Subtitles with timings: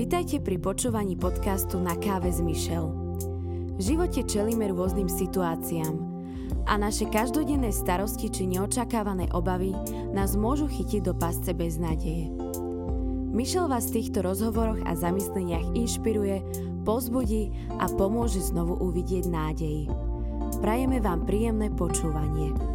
[0.00, 2.88] Vitajte pri počúvaní podcastu Na káve s Michelle.
[3.76, 5.92] V živote čelíme rôznym situáciám
[6.64, 9.76] a naše každodenné starosti či neočakávané obavy
[10.16, 12.32] nás môžu chytiť do pasce bez nádeje.
[13.36, 16.48] Michelle vás v týchto rozhovoroch a zamysleniach inšpiruje,
[16.80, 19.84] pozbudí a pomôže znovu uvidieť nádej.
[20.64, 22.69] Prajeme vám príjemné počúvanie.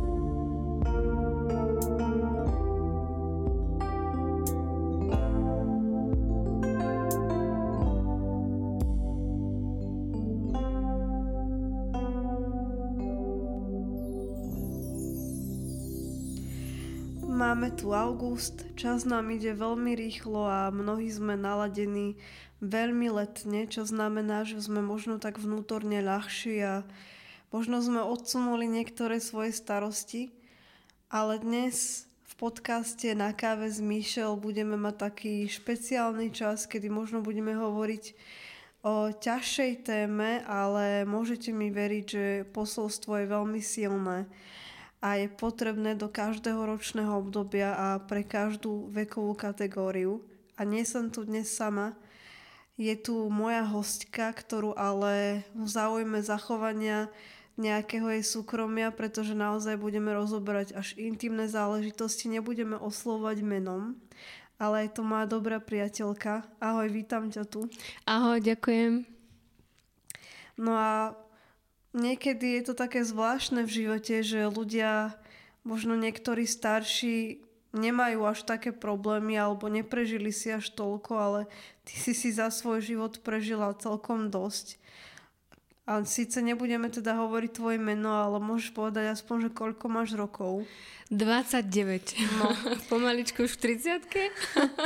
[17.75, 22.15] Tu august, čas nám ide veľmi rýchlo a mnohí sme naladení
[22.63, 26.73] veľmi letne, čo znamená, že sme možno tak vnútorne ľahší a
[27.51, 30.31] možno sme odsunuli niektoré svoje starosti.
[31.11, 37.19] Ale dnes v podcaste Na káve s Michel budeme mať taký špeciálny čas, kedy možno
[37.19, 38.03] budeme hovoriť
[38.87, 44.31] o ťažšej téme, ale môžete mi veriť, že posolstvo je veľmi silné
[45.05, 50.25] a je potrebné do každého ročného obdobia a pre každú vekovú kategóriu.
[50.57, 51.93] A nie som tu dnes sama.
[52.73, 57.13] Je tu moja hostka, ktorú ale v záujme zachovania
[57.53, 63.93] nejakého jej súkromia, pretože naozaj budeme rozoberať až intimné záležitosti, nebudeme oslovať menom,
[64.57, 66.49] ale je to moja dobrá priateľka.
[66.57, 67.69] Ahoj, vítam ťa tu.
[68.09, 69.05] Ahoj, ďakujem.
[70.57, 71.13] No a
[71.95, 75.15] niekedy je to také zvláštne v živote, že ľudia,
[75.63, 77.39] možno niektorí starší,
[77.75, 81.39] nemajú až také problémy alebo neprežili si až toľko, ale
[81.83, 84.79] ty si si za svoj život prežila celkom dosť.
[85.85, 90.65] A síce nebudeme teda hovoriť tvoje meno, ale môžeš povedať aspoň, že koľko máš rokov.
[91.13, 92.17] 29.
[92.41, 92.49] No.
[92.89, 94.01] Pomaličku už v 30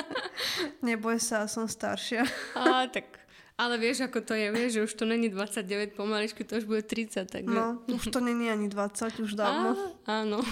[0.87, 2.27] Neboj sa, som staršia.
[2.51, 3.18] Á, tak
[3.59, 6.81] ale vieš, ako to je, vieš, že už to není 29 pomaličky, to už bude
[6.87, 7.27] 30.
[7.27, 9.75] Tak no, už to není ani 20, už dávno.
[10.07, 10.39] Á, áno.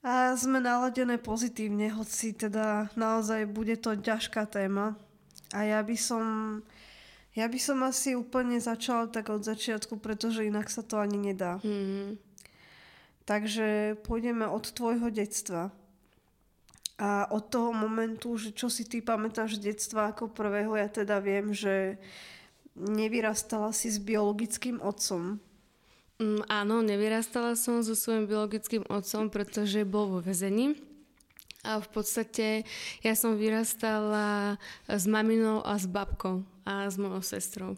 [0.00, 4.96] A sme naladené pozitívne, hoci teda naozaj bude to ťažká téma.
[5.52, 6.24] A ja by som,
[7.36, 11.60] ja by som asi úplne začala tak od začiatku, pretože inak sa to ani nedá.
[11.60, 12.16] Mm-hmm.
[13.28, 15.68] Takže pôjdeme od tvojho detstva.
[17.00, 21.16] A od toho momentu, že čo si ty pamätáš z detstva ako prvého, ja teda
[21.24, 21.96] viem, že
[22.76, 25.40] nevyrastala si s biologickým otcom.
[26.20, 30.76] Mm, áno, nevyrastala som so svojím biologickým otcom, pretože bol vo väzení.
[31.64, 32.68] A v podstate
[33.00, 37.70] ja som vyrastala s maminou a s babkou a s mojou sestrou.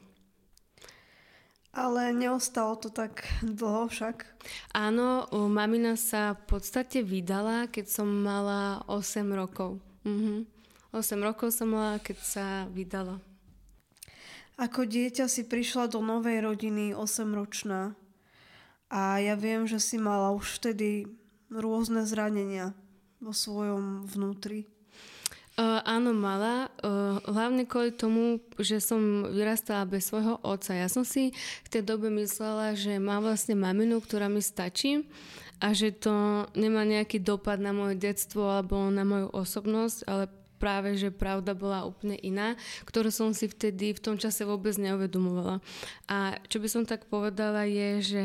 [1.72, 4.28] Ale neostalo to tak dlho však.
[4.76, 9.80] Áno, mamina sa v podstate vydala, keď som mala 8 rokov.
[10.04, 10.44] Mhm.
[10.92, 13.16] 8 rokov som mala, keď sa vydala.
[14.60, 17.96] Ako dieťa si prišla do novej rodiny 8-ročná
[18.92, 21.08] a ja viem, že si mala už vtedy
[21.48, 22.76] rôzne zranenia
[23.16, 24.68] vo svojom vnútri.
[25.62, 26.74] Áno, mala.
[26.82, 30.74] Uh, hlavne kvôli tomu, že som vyrastala bez svojho otca.
[30.74, 31.30] Ja som si
[31.62, 35.06] v tej dobe myslela, že mám vlastne maminu, ktorá mi stačí
[35.62, 40.26] a že to nemá nejaký dopad na moje detstvo alebo na moju osobnosť, ale
[40.58, 42.54] práve, že pravda bola úplne iná,
[42.86, 45.58] ktorú som si vtedy v tom čase vôbec neuvedomovala.
[46.06, 48.24] A čo by som tak povedala je, že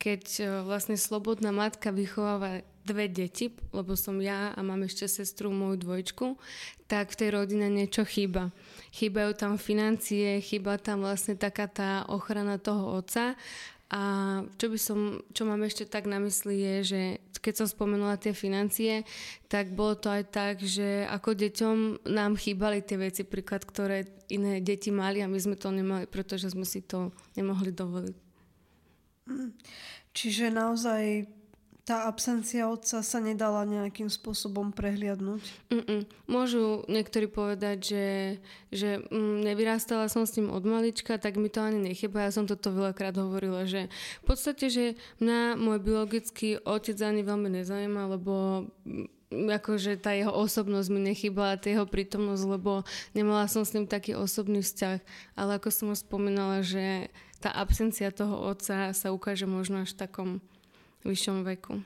[0.00, 0.22] keď
[0.64, 6.40] vlastne slobodná matka vychováva dve deti, lebo som ja a mám ešte sestru, moju dvojčku,
[6.88, 8.48] tak v tej rodine niečo chýba.
[8.96, 13.36] Chýbajú tam financie, chýba tam vlastne taká tá ochrana toho otca
[13.88, 14.02] a
[14.60, 17.00] čo by som, čo mám ešte tak na mysli je, že
[17.40, 19.08] keď som spomenula tie financie,
[19.48, 21.76] tak bolo to aj tak, že ako deťom
[22.12, 26.52] nám chýbali tie veci, príklad, ktoré iné deti mali a my sme to nemali, pretože
[26.52, 28.16] sme si to nemohli dovoliť.
[30.12, 31.24] Čiže naozaj
[31.88, 35.40] tá absencia otca sa nedala nejakým spôsobom prehliadnúť?
[35.72, 36.04] Mm-mm.
[36.28, 38.06] Môžu niektorí povedať, že,
[38.68, 42.28] že mm, nevyrastala som s ním od malička, tak mi to ani nechyba.
[42.28, 43.88] Ja som toto veľakrát hovorila, že
[44.20, 44.84] v podstate, že
[45.24, 51.56] mňa môj biologický otec ani veľmi nezaujíma, lebo mm, akože tá jeho osobnosť mi nechybala,
[51.56, 52.84] tá jeho prítomnosť, lebo
[53.16, 55.00] nemala som s ním taký osobný vzťah.
[55.40, 57.08] Ale ako som už spomínala, že
[57.40, 60.30] tá absencia toho otca sa ukáže možno až v takom
[61.04, 61.82] vyššom veku.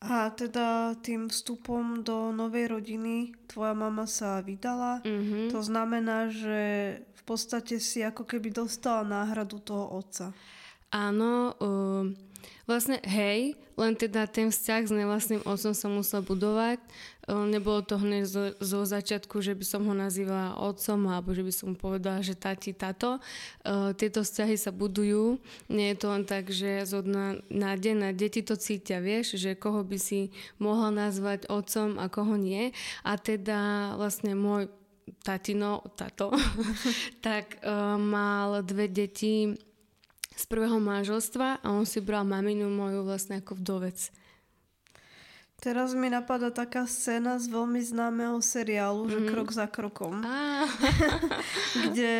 [0.00, 5.04] A teda tým vstupom do novej rodiny tvoja mama sa vydala.
[5.04, 5.52] Mm-hmm.
[5.52, 6.60] To znamená, že
[7.04, 10.32] v podstate si ako keby dostala náhradu toho otca.
[10.88, 12.08] Áno, uh,
[12.70, 16.78] Vlastne hej, len teda ten vzťah s nevlastným otcom sa musel budovať.
[17.30, 21.46] E, nebolo to hneď zo, zo začiatku, že by som ho nazývala otcom alebo že
[21.46, 23.22] by som mu povedala, že tati, tato.
[23.62, 25.38] Uh, tieto vzťahy sa budujú.
[25.70, 29.38] Nie je to len tak, že zo dna na deň na deti to cítia, vieš,
[29.38, 32.74] že koho by si mohla nazvať otcom a koho nie.
[33.06, 34.66] A teda vlastne môj
[35.22, 36.34] tatino, tato,
[37.26, 39.54] tak uh, mal dve deti
[40.34, 44.19] z prvého manželstva a on si bral maminu moju vlastne ako vdovec.
[45.60, 49.12] Teraz mi napadá taká scéna z veľmi známeho seriálu, mm-hmm.
[49.12, 49.28] že mhm.
[49.28, 50.14] krok za krokom.
[50.24, 50.64] Ah.
[51.84, 52.14] kde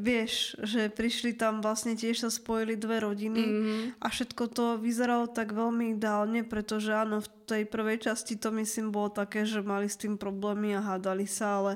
[0.00, 3.80] vieš, že prišli tam vlastne tiež sa spojili dve rodiny mm-hmm.
[4.00, 8.94] a všetko to vyzeralo tak veľmi ideálne, pretože áno, v tej prvej časti to myslím
[8.94, 11.72] bolo také, že mali s tým problémy a hádali sa, ale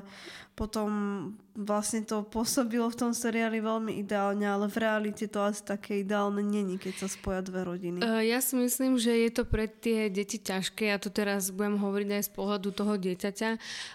[0.55, 0.87] potom
[1.55, 6.43] vlastne to pôsobilo v tom seriáli veľmi ideálne, ale v realite to asi také ideálne
[6.43, 7.99] není, keď sa spoja dve rodiny.
[8.03, 10.91] Uh, ja si myslím, že je to pre tie deti ťažké.
[10.91, 13.49] Ja to teraz budem hovoriť aj z pohľadu toho dieťaťa,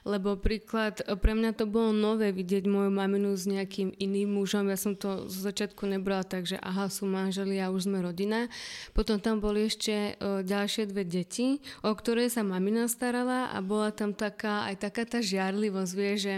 [0.08, 4.68] lebo príklad, pre mňa to bolo nové vidieť moju maminu s nejakým iným mužom.
[4.72, 8.48] Ja som to z začiatku nebrala tak, že aha, sú manželi a už sme rodina.
[8.96, 13.94] Potom tam boli ešte uh, ďalšie dve deti, o ktoré sa mamina starala a bola
[13.94, 16.34] tam taká, aj taká tá žiarlivosť, vie, že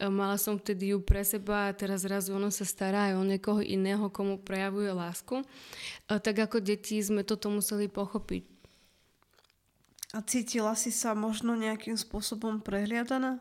[0.00, 3.22] E, mala som vtedy ju pre seba a teraz zrazu ono sa stará aj o
[3.28, 5.44] niekoho iného, komu prejavuje lásku.
[5.44, 5.46] E,
[6.16, 8.48] tak ako deti sme toto museli pochopiť.
[10.16, 13.38] A cítila si sa možno nejakým spôsobom prehliadaná?
[13.38, 13.40] E,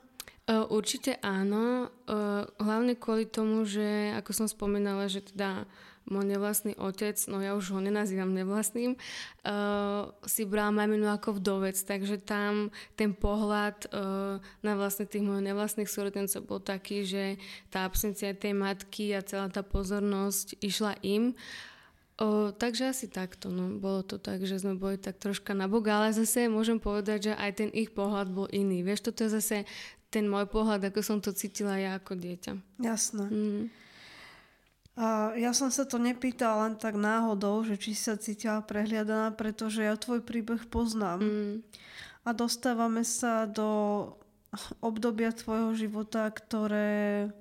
[0.68, 1.88] určite áno,
[2.60, 5.64] hlavne kvôli tomu, že ako som spomínala, že teda
[6.10, 11.78] môj nevlastný otec, no ja už ho nenazývam nevlastným, uh, si bral maminu ako vdovec,
[11.78, 17.38] takže tam ten pohľad uh, na vlastne tých mojich nevlastných súrodencov bol taký, že
[17.70, 21.38] tá absencia tej matky a celá tá pozornosť išla im.
[22.20, 23.80] O, takže asi takto, no.
[23.80, 27.34] Bolo to tak, že sme boli tak troška na bok, ale zase môžem povedať, že
[27.40, 28.84] aj ten ich pohľad bol iný.
[28.84, 29.64] Vieš, toto je zase
[30.12, 32.84] ten môj pohľad, ako som to cítila ja ako dieťa.
[32.84, 33.26] Jasné.
[33.32, 33.64] Mm.
[35.00, 39.80] A ja som sa to nepýtala len tak náhodou, že či sa cítila prehliadaná, pretože
[39.80, 41.24] ja tvoj príbeh poznám.
[41.24, 41.56] Mm.
[42.28, 44.12] A dostávame sa do
[44.84, 47.32] obdobia tvojho života, ktoré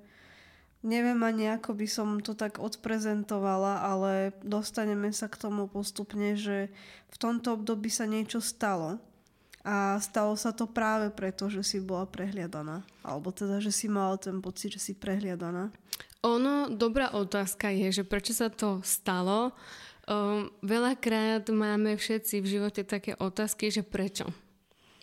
[0.79, 6.71] neviem ani ako by som to tak odprezentovala, ale dostaneme sa k tomu postupne, že
[7.11, 9.03] v tomto období sa niečo stalo.
[9.67, 12.87] A stalo sa to práve preto, že si bola prehliadaná.
[13.03, 15.67] Alebo teda, že si mala ten pocit, že si prehliadaná.
[16.27, 19.55] Ono, dobrá otázka je, že prečo sa to stalo.
[20.03, 24.27] Um, veľakrát máme všetci v živote také otázky, že prečo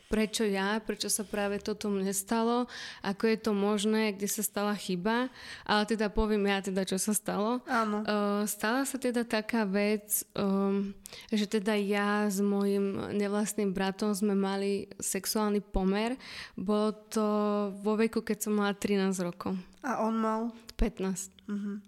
[0.06, 2.70] prečo ja, prečo sa práve toto mne stalo,
[3.02, 5.28] ako je to možné, kde sa stala chyba,
[5.66, 7.58] ale teda poviem ja teda, čo sa stalo.
[7.66, 8.06] Áno.
[8.06, 10.94] Uh, stala sa teda taká vec, um,
[11.30, 16.14] že teda ja s mojim nevlastným bratom sme mali sexuálny pomer.
[16.54, 17.26] Bolo to
[17.82, 19.58] vo veku, keď som mala 13 rokov.
[19.86, 20.50] A on mal?
[20.74, 21.30] 15.
[21.46, 21.78] Uh-huh.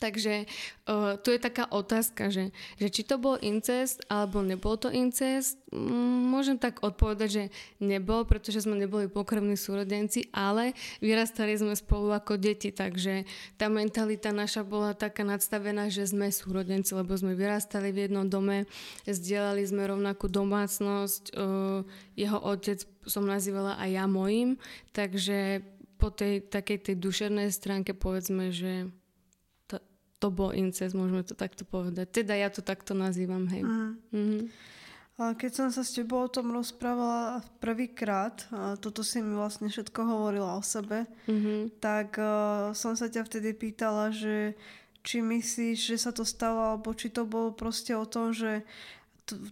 [0.00, 0.48] Takže
[0.88, 5.60] uh, tu je taká otázka, že, že či to bol incest alebo nebol to incest.
[5.70, 7.44] Môžem tak odpovedať, že
[7.84, 10.72] nebol, pretože sme neboli pokrvní súrodenci, ale
[11.04, 13.28] vyrastali sme spolu ako deti, takže
[13.60, 18.64] tá mentalita naša bola taká nadstavená, že sme súrodenci, lebo sme vyrastali v jednom dome,
[19.04, 21.84] zdieľali sme rovnakú domácnosť, uh,
[22.16, 24.56] jeho otec som nazývala aj ja mojim,
[24.96, 25.60] takže
[26.00, 28.88] po tej takej tej dušernej stránke povedzme, že
[30.20, 32.12] to bol incest, môžeme to takto povedať.
[32.12, 33.64] Teda ja to takto nazývam, hej.
[33.64, 33.92] Mm.
[34.12, 34.42] Mm-hmm.
[35.20, 38.40] A keď som sa s tebou o tom rozprávala prvýkrát,
[38.80, 41.76] toto si mi vlastne všetko hovorila o sebe, mm-hmm.
[41.76, 44.56] tak uh, som sa ťa vtedy pýtala, že
[45.04, 48.64] či myslíš, že sa to stalo, alebo či to bolo proste o tom, že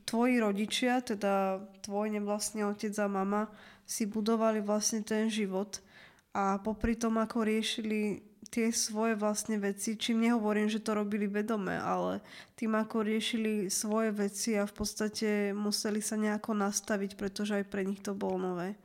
[0.05, 3.43] tvoji rodičia, teda tvoj nevlastný otec a mama,
[3.89, 5.81] si budovali vlastne ten život
[6.35, 11.77] a popri tom, ako riešili tie svoje vlastne veci, čím nehovorím, že to robili vedome,
[11.77, 12.25] ale
[12.57, 17.85] tým ako riešili svoje veci a v podstate museli sa nejako nastaviť, pretože aj pre
[17.85, 18.81] nich to bolo nové.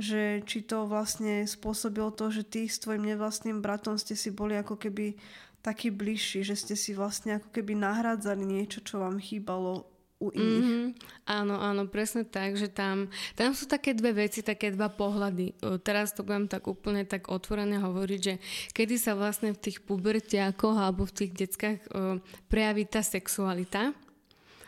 [0.00, 4.56] Že či to vlastne spôsobilo to, že ty s tvojim nevlastným bratom ste si boli
[4.56, 5.20] ako keby
[5.60, 10.66] taký bližší, že ste si vlastne ako keby nahradzali niečo, čo vám chýbalo u iných.
[10.66, 10.86] Mm-hmm.
[11.30, 13.06] Áno, áno, presne tak, že tam,
[13.38, 15.54] tam sú také dve veci, také dva pohľady.
[15.86, 18.34] Teraz to budem tak úplne tak otvorene hovoriť, že
[18.74, 21.78] kedy sa vlastne v tých pubertiakoch alebo v tých deckách
[22.50, 23.94] prejaví tá sexualita.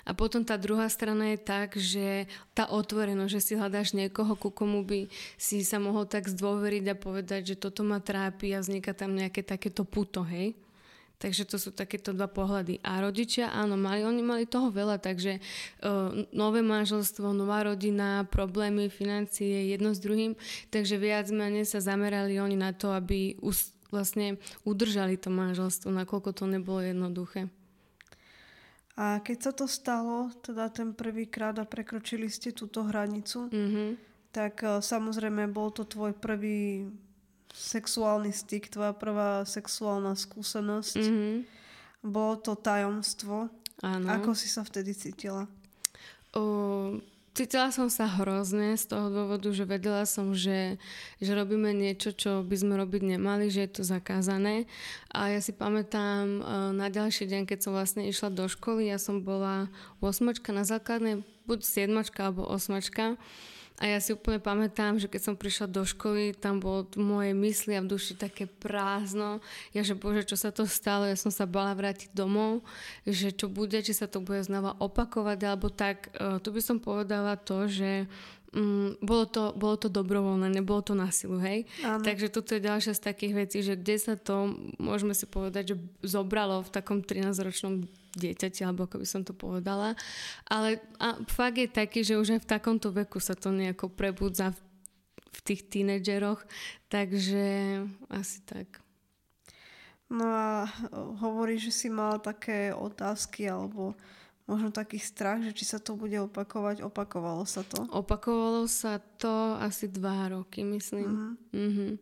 [0.09, 2.25] A potom tá druhá strana je tak, že
[2.57, 6.99] tá otvorenosť, že si hľadáš niekoho, ku komu by si sa mohol tak zdôveriť a
[6.99, 10.57] povedať, že toto ma trápi a vzniká tam nejaké takéto puto, hej?
[11.21, 12.81] Takže to sú takéto dva pohľady.
[12.81, 18.89] A rodičia, áno, mali, oni mali toho veľa, takže uh, nové manželstvo, nová rodina, problémy,
[18.89, 20.33] financie, jedno s druhým.
[20.73, 26.33] Takže viac menej sa zamerali oni na to, aby us, vlastne udržali to manželstvo, nakoľko
[26.33, 27.53] to nebolo jednoduché.
[28.97, 33.89] A keď sa to stalo, teda ten prvýkrát a prekročili ste túto hranicu, mm-hmm.
[34.33, 36.89] tak uh, samozrejme bol to tvoj prvý
[37.55, 40.99] sexuálny styk, tvoja prvá sexuálna skúsenosť.
[40.99, 41.35] Mm-hmm.
[42.07, 43.53] Bolo to tajomstvo.
[43.81, 44.07] Áno.
[44.09, 45.49] Ako si sa vtedy cítila?
[46.37, 47.01] O,
[47.33, 50.77] cítila som sa hrozne z toho dôvodu, že vedela som, že,
[51.19, 54.69] že robíme niečo, čo by sme robiť nemali, že je to zakázané.
[55.11, 56.45] A ja si pamätám
[56.77, 59.73] na ďalší deň, keď som vlastne išla do školy, ja som bola
[60.05, 63.17] osmačka na základnej, buď siedmačka alebo osmačka.
[63.81, 67.35] A ja si úplne pamätám, že keď som prišla do školy, tam bolo v mojej
[67.35, 69.41] mysli a v duši také prázdno.
[69.73, 71.09] Ja, že bože, čo sa to stalo?
[71.09, 72.61] Ja som sa bala vrátiť domov,
[73.09, 76.13] že čo bude, či sa to bude znova opakovať, alebo tak.
[76.13, 78.05] Uh, tu by som povedala to, že
[78.51, 81.71] Mm, bolo, to, bolo to dobrovoľné, nebolo to na silu, hej?
[81.87, 82.03] Áno.
[82.03, 85.77] Takže toto je ďalšia z takých vecí, že kde sa to, môžeme si povedať, že
[86.03, 89.95] zobralo v takom 13-ročnom dieťati, alebo ako by som to povedala.
[90.51, 94.51] Ale a fakt je taký, že už aj v takomto veku sa to nejako prebudza
[94.51, 94.59] v,
[95.31, 96.43] v tých tínedžeroch,
[96.91, 97.45] takže
[98.11, 98.83] asi tak.
[100.11, 100.67] No a
[101.23, 103.95] hovorí, že si mala také otázky alebo
[104.51, 106.83] možno taký strach, že či sa to bude opakovať.
[106.83, 107.87] Opakovalo sa to?
[107.95, 111.39] Opakovalo sa to asi dva roky, myslím.
[111.55, 111.63] Uh-huh.
[111.71, 111.93] Uh-huh.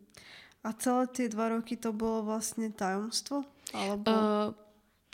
[0.65, 3.45] A celé tie dva roky to bolo vlastne tajomstvo?
[3.77, 4.09] Alebo...
[4.09, 4.49] Uh,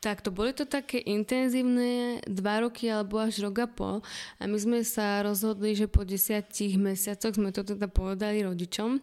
[0.05, 4.05] tak to boli to také intenzívne dva roky alebo až rok a pol
[4.37, 9.01] a my sme sa rozhodli, že po desiatich mesiacoch sme to teda povedali rodičom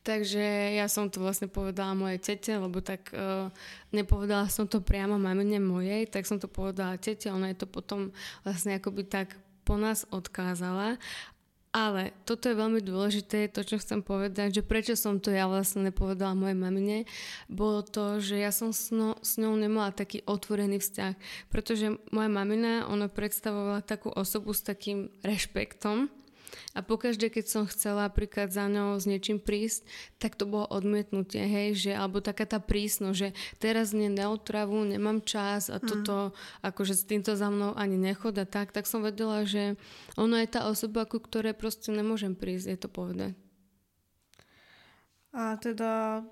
[0.00, 3.48] Takže ja som to vlastne povedala mojej tete, lebo tak uh,
[3.92, 8.12] nepovedala som to priamo mamine mojej, tak som to povedala tete, ona je to potom
[8.44, 11.00] vlastne akoby tak po nás odkázala.
[11.70, 15.86] Ale toto je veľmi dôležité, to, čo chcem povedať, že prečo som to ja vlastne
[15.86, 16.96] nepovedala mojej mamine,
[17.46, 18.90] bolo to, že ja som s,
[19.22, 21.14] s ňou nemala taký otvorený vzťah,
[21.46, 26.10] pretože moja mamina, ona predstavovala takú osobu s takým rešpektom,
[26.74, 29.86] a pokaždé, keď som chcela napríklad za ňou s niečím prísť,
[30.18, 35.22] tak to bolo odmietnutie, hej, že, alebo taká tá prísno, že teraz nie neotravu, nemám
[35.22, 35.86] čas a mm.
[35.86, 36.16] toto,
[36.62, 39.78] akože s týmto za mnou ani nechod a tak, tak som vedela, že
[40.18, 43.32] ona je tá osoba, ku ktorej proste nemôžem prísť, je to povedať.
[45.30, 46.22] A teda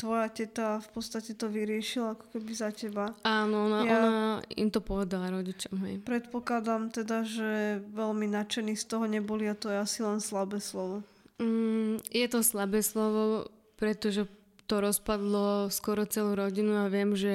[0.00, 3.12] tvoja teta v podstate to vyriešila ako keby za teba.
[3.20, 4.24] Áno, ona, ja ona
[4.56, 5.76] im to povedala rodičom.
[5.84, 5.94] Hej.
[6.08, 11.04] Predpokladám teda, že veľmi nadšení z toho neboli a to je asi len slabé slovo.
[11.36, 14.24] Mm, je to slabé slovo, pretože
[14.70, 17.34] to rozpadlo skoro celú rodinu a viem, že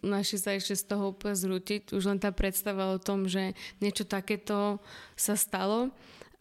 [0.00, 1.92] naši sa ešte z toho úplne zrútiť.
[1.92, 3.52] Už len tá predstava o tom, že
[3.84, 4.80] niečo takéto
[5.12, 5.92] sa stalo.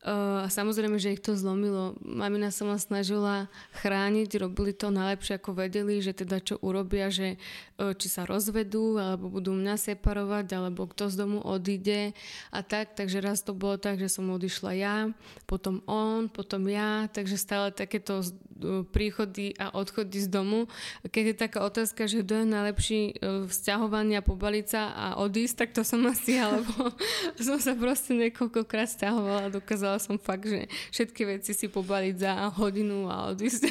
[0.03, 1.95] A samozrejme, že ich to zlomilo.
[2.03, 3.47] Mamina sa ma snažila
[3.79, 7.39] chrániť, robili to najlepšie, ako vedeli, že teda čo urobia, že
[7.79, 12.11] uh, či sa rozvedú, alebo budú mňa separovať, alebo kto z domu odíde
[12.51, 12.99] a tak.
[12.99, 15.07] Takže raz to bolo tak, že som odišla ja,
[15.47, 20.67] potom on, potom ja, takže stále takéto uh, príchody a odchody z domu.
[21.07, 25.69] Keď je taká otázka, že kto je najlepší uh, vzťahovania, pobaliť sa a odísť, tak
[25.71, 26.91] to som asi, alebo
[27.39, 32.15] som sa proste niekoľkokrát stiahovala a dokázala Chcela som fakt, že všetky veci si pobaliť
[32.17, 33.69] za hodinu a odísť.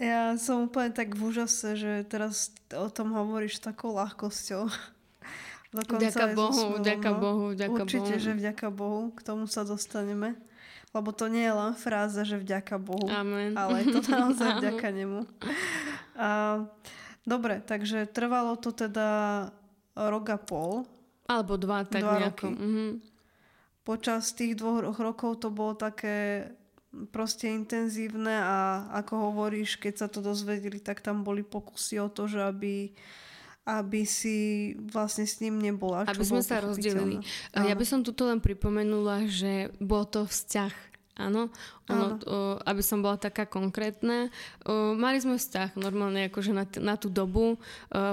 [0.00, 4.64] Ja som úplne tak v úžase, že teraz o tom hovoríš takou ľahkosťou.
[5.76, 7.10] Dokonca vďaka Bohu, vďaka.
[7.12, 8.24] Bohu, vďaka Určite, Bohu.
[8.24, 10.40] že vďaka Bohu, k tomu sa dostaneme.
[10.96, 13.52] Lebo to nie je len fráza, že vďaka Bohu, Amen.
[13.60, 15.28] ale je to naozaj vďaka nemu.
[16.16, 16.64] A,
[17.28, 19.52] dobre, takže trvalo to teda
[19.92, 20.88] rok a pol.
[21.28, 22.48] Alebo dva, tak dva nejako.
[22.48, 22.56] Roky.
[22.56, 23.13] Mm-hmm
[23.84, 26.48] počas tých dvoch rokov to bolo také
[27.12, 32.26] proste intenzívne a ako hovoríš, keď sa to dozvedeli, tak tam boli pokusy o to,
[32.26, 32.94] že aby
[33.64, 36.04] aby si vlastne s ním nebola.
[36.04, 37.24] Aby sme sa rozdelili.
[37.56, 41.46] Ja by som tuto len pripomenula, že bol to vzťah Áno,
[41.86, 44.34] ono, o, aby som bola taká konkrétna.
[44.66, 47.58] O, mali sme vzťah normálne akože na, t- na tú dobu, o,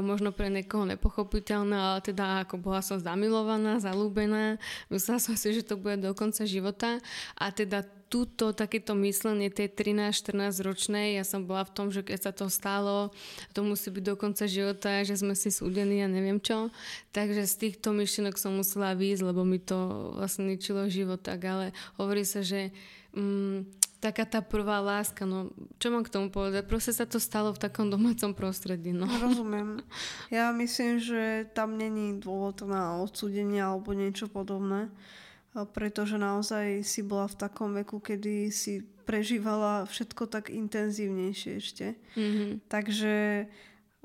[0.06, 4.62] možno pre niekoho nepochopiteľné, ale teda ako bola som zamilovaná, zalúbená,
[4.94, 7.02] myslela som si, že to bude do konca života
[7.34, 12.20] a teda túto takéto myslenie tej 13-14 ročnej, ja som bola v tom, že keď
[12.20, 13.16] sa to stalo,
[13.56, 16.68] to musí byť do konca života, že sme si súdení a neviem čo.
[17.16, 21.72] Takže z týchto myšlienok som musela výjsť, lebo mi to vlastne ničilo život tak, ale
[21.96, 22.76] hovorí sa, že
[23.16, 26.68] mm, taká tá prvá láska, no čo mám k tomu povedať?
[26.68, 29.08] Proste sa to stalo v takom domácom prostredí, no.
[29.24, 29.80] Rozumiem.
[30.28, 34.92] Ja myslím, že tam není dôvod na odsúdenie alebo niečo podobné,
[35.52, 42.00] pretože naozaj si bola v takom veku, kedy si prežívala všetko tak intenzívnejšie ešte.
[42.16, 42.50] Mm-hmm.
[42.72, 43.14] Takže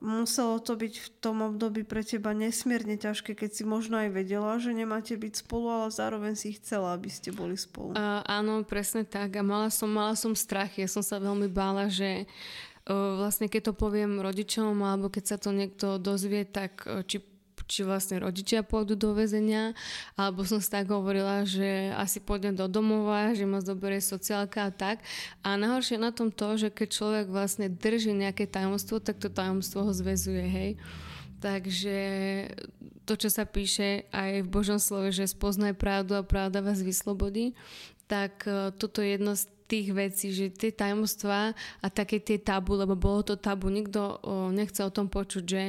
[0.03, 4.61] muselo to byť v tom období pre teba nesmierne ťažké, keď si možno aj vedela,
[4.61, 7.97] že nemáte byť spolu, ale zároveň si chcela, aby ste boli spolu.
[7.97, 9.41] Uh, áno, presne tak.
[9.41, 10.75] A mala som, mala som strach.
[10.77, 12.29] Ja som sa veľmi bála, že
[12.91, 17.36] uh, vlastne keď to poviem rodičom, alebo keď sa to niekto dozvie, tak uh, či
[17.67, 19.75] či vlastne rodičia pôjdu do väzenia,
[20.15, 24.75] alebo som si tak hovorila, že asi pôjdem do domova, že ma zoberie sociálka a
[24.75, 25.03] tak.
[25.43, 29.87] A najhoršie na tom to, že keď človek vlastne drží nejaké tajomstvo, tak to tajomstvo
[29.87, 30.71] ho zväzuje, hej.
[31.43, 31.99] Takže
[33.05, 37.55] to, čo sa píše aj v Božom slove, že spoznaj pravdu a pravda vás vyslobodí,
[38.11, 42.79] tak e, toto je jedno z tých vecí, že tie tajomstvá a také tie tabu,
[42.79, 45.63] lebo bolo to tabu, nikto o, nechce o tom počuť, že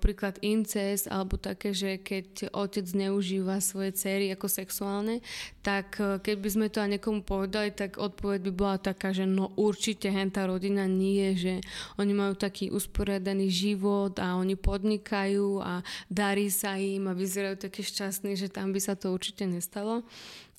[0.00, 5.20] príklad incest alebo také, že keď otec zneužíva svoje cery ako sexuálne,
[5.60, 9.28] tak o, keď by sme to aj niekomu povedali, tak odpoveď by bola taká, že
[9.28, 11.60] no určite hentá rodina nie, že
[12.00, 17.84] oni majú taký usporiadaný život a oni podnikajú a darí sa im a vyzerajú také
[17.84, 20.00] šťastní, že tam by sa to určite nestalo.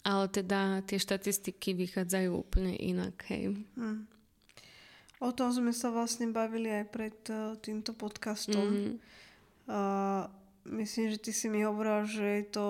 [0.01, 3.53] Ale teda tie štatistiky vychádzajú úplne inak, hej.
[3.77, 4.09] Hmm.
[5.21, 8.65] O tom sme sa vlastne bavili aj pred uh, týmto podcastom.
[8.65, 8.95] Mm-hmm.
[9.69, 10.25] Uh,
[10.81, 12.65] myslím, že ty si mi hovorila, že je to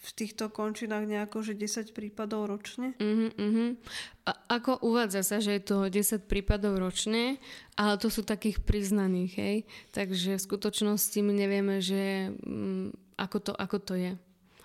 [0.00, 2.96] v týchto končinách nejako, že 10 prípadov ročne?
[2.96, 3.70] Uh-huh, uh-huh.
[4.24, 7.36] A ako uvádza sa, že je to 10 prípadov ročne,
[7.76, 9.56] ale to sú takých priznaných, hej?
[9.92, 12.88] Takže v skutočnosti my nevieme, že um,
[13.20, 14.12] ako, to, ako to je.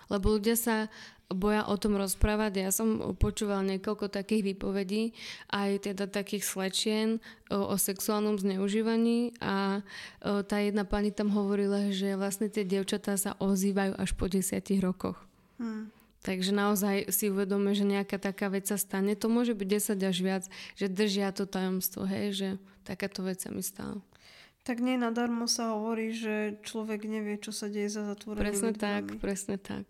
[0.08, 0.88] Lebo ľudia sa
[1.26, 2.52] boja o tom rozprávať.
[2.62, 5.10] Ja som počúval niekoľko takých výpovedí,
[5.50, 7.18] aj teda takých slečien
[7.50, 9.82] o, o sexuálnom zneužívaní a
[10.22, 14.78] o, tá jedna pani tam hovorila, že vlastne tie dievčatá sa ozývajú až po desiatich
[14.78, 15.18] rokoch.
[15.58, 15.90] Hmm.
[16.22, 19.14] Takže naozaj si uvedome, že nejaká taká vec sa stane.
[19.14, 22.48] To môže byť 10 až viac, že držia to tajomstvo, hej, že
[22.82, 24.02] takáto vec sa mi stala.
[24.66, 29.04] Tak nie nadarmo sa hovorí, že človek nevie, čo sa deje za zatvorenými Presne tak,
[29.22, 29.86] presne tak.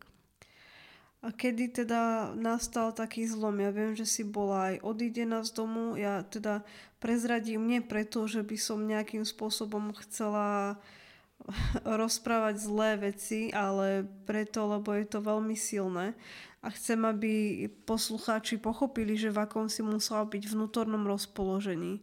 [1.24, 3.56] A kedy teda nastal taký zlom?
[3.58, 5.96] Ja viem, že si bola aj odídená z domu.
[5.96, 6.62] Ja teda
[7.00, 10.76] prezradím nie preto, že by som nejakým spôsobom chcela
[11.82, 16.12] rozprávať zlé veci, ale preto, lebo je to veľmi silné.
[16.66, 22.02] A chcem, aby poslucháči pochopili, že v akom si musela byť vnútornom rozpoložení.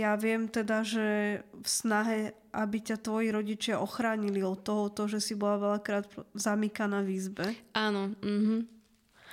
[0.00, 5.20] Ja viem teda, že v snahe, aby ťa tvoji rodičia ochránili od toho, to, že
[5.20, 7.46] si bola veľakrát zamykaná v izbe.
[7.76, 8.16] Áno.
[8.24, 8.80] Mhm.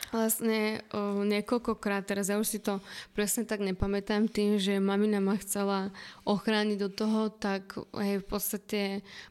[0.07, 2.79] Vlastne o, niekoľkokrát, teraz ja už si to
[3.11, 5.91] presne tak nepamätám tým, že mamina ma chcela
[6.23, 8.81] ochrániť do toho, tak hej, v podstate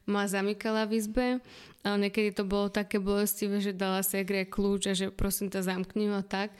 [0.04, 1.26] ma zamykala v izbe
[1.86, 6.10] ale niekedy to bolo také bolestivé, že dala segre kľúč a že prosím ťa zamkni
[6.10, 6.50] a tak.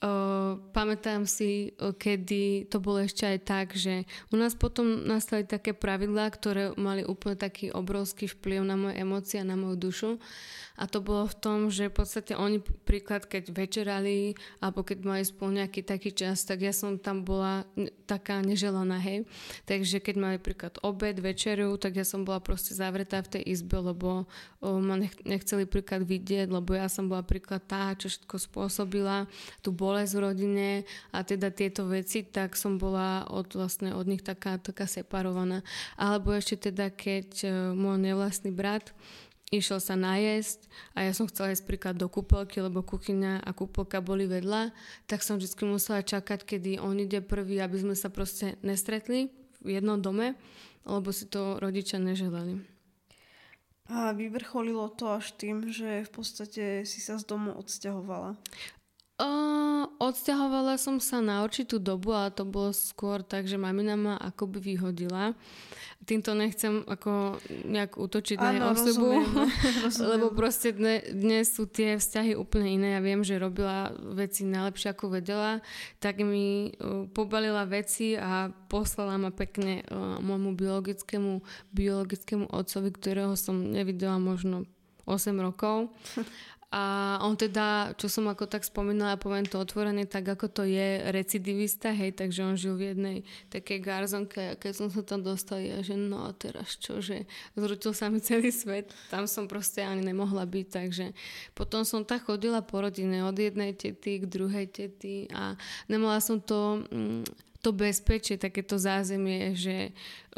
[0.00, 5.76] Uh, pamätám si, kedy to bolo ešte aj tak, že u nás potom nastali také
[5.76, 10.10] pravidlá, ktoré mali úplne taký obrovský vplyv na moje emócie a na moju dušu.
[10.80, 14.32] A to bolo v tom, že v podstate oni príklad, keď večerali
[14.64, 17.68] alebo keď mali spolu nejaký taký čas, tak ja som tam bola
[18.08, 19.28] taká neželaná, hej.
[19.68, 23.76] Takže keď mali príklad obed, večeru, tak ja som bola proste zavretá v tej izbe,
[23.76, 24.24] lebo
[24.64, 24.96] o, ma
[25.28, 29.28] nechceli príklad vidieť, lebo ja som bola príklad tá, čo všetko spôsobila,
[29.60, 30.70] tú bolesť v rodine
[31.12, 35.60] a teda tieto veci, tak som bola od, vlastne od nich taká, taká separovaná.
[36.00, 38.96] Alebo ešte teda, keď e, môj nevlastný brat
[39.50, 43.98] išiel sa najesť a ja som chcela ísť príklad do kúpelky, lebo kuchyňa a kúpelka
[43.98, 44.70] boli vedľa,
[45.10, 49.68] tak som vždy musela čakať, kedy on ide prvý, aby sme sa proste nestretli v
[49.76, 50.38] jednom dome,
[50.86, 52.62] lebo si to rodičia neželali.
[53.90, 58.38] A vyvrcholilo to až tým, že v podstate si sa z domu odsťahovala.
[59.20, 64.16] Uh, odsťahovala som sa na určitú dobu, ale to bolo skôr tak, že mamina ma
[64.16, 65.36] akoby vyhodila.
[66.08, 67.36] Týmto nechcem ako
[67.68, 69.20] nejak útočiť na jej osobu,
[70.16, 72.96] lebo proste dne, dnes sú tie vzťahy úplne iné.
[72.96, 75.60] Ja viem, že robila veci najlepšie ako vedela,
[76.00, 81.44] tak mi uh, pobalila veci a poslala ma pekne uh, môjmu biologickému,
[81.76, 84.64] biologickému otcovi, ktorého som nevidela možno
[85.04, 85.92] 8 rokov.
[86.70, 91.02] A on teda, čo som ako tak spomínala, poviem to otvorene, tak ako to je
[91.10, 93.16] recidivista, hej, takže on žil v jednej
[93.50, 97.26] takej garzonke a keď som sa tam dostal, ja že no teraz čo, že
[97.58, 101.10] zrutil sa mi celý svet, tam som proste ani nemohla byť, takže
[101.58, 105.58] potom som tak chodila po rodine od jednej tety k druhej tety a
[105.90, 107.26] nemala som to, mm,
[107.66, 109.90] to bezpečie, takéto zázemie, že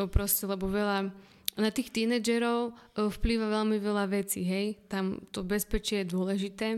[0.08, 1.12] proste, lebo veľa
[1.56, 4.80] na tých tínedžerov eh, vplýva veľmi veľa vecí, hej.
[4.88, 6.68] Tam to bezpečie je dôležité.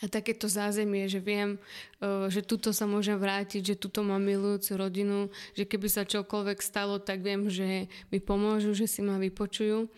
[0.00, 1.60] A takéto zázemie, že viem,
[2.00, 5.18] eh, že tuto sa môžem vrátiť, že tuto mám milujúcu rodinu,
[5.58, 9.90] že keby sa čokoľvek stalo, tak viem, že mi pomôžu, že si ma vypočujú.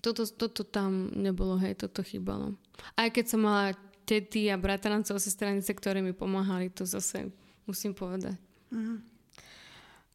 [0.00, 2.56] Toto, toto tam nebolo, hej, toto chýbalo.
[2.96, 3.76] Aj keď som mala
[4.08, 7.28] tety a bratrancov, sestranice, ktoré mi pomáhali, to zase
[7.68, 8.40] musím povedať.
[8.72, 9.09] Mm-hmm.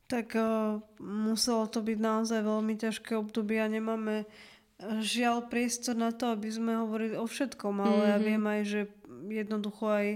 [0.06, 4.26] Tak uh, muselo to byť naozaj veľmi ťažké obdobie a nemáme e,
[5.02, 8.12] žiaľ priestor na to, aby sme hovorili o všetkom, ale mm-hmm.
[8.14, 8.82] ja viem aj, že
[9.26, 10.08] jednoducho aj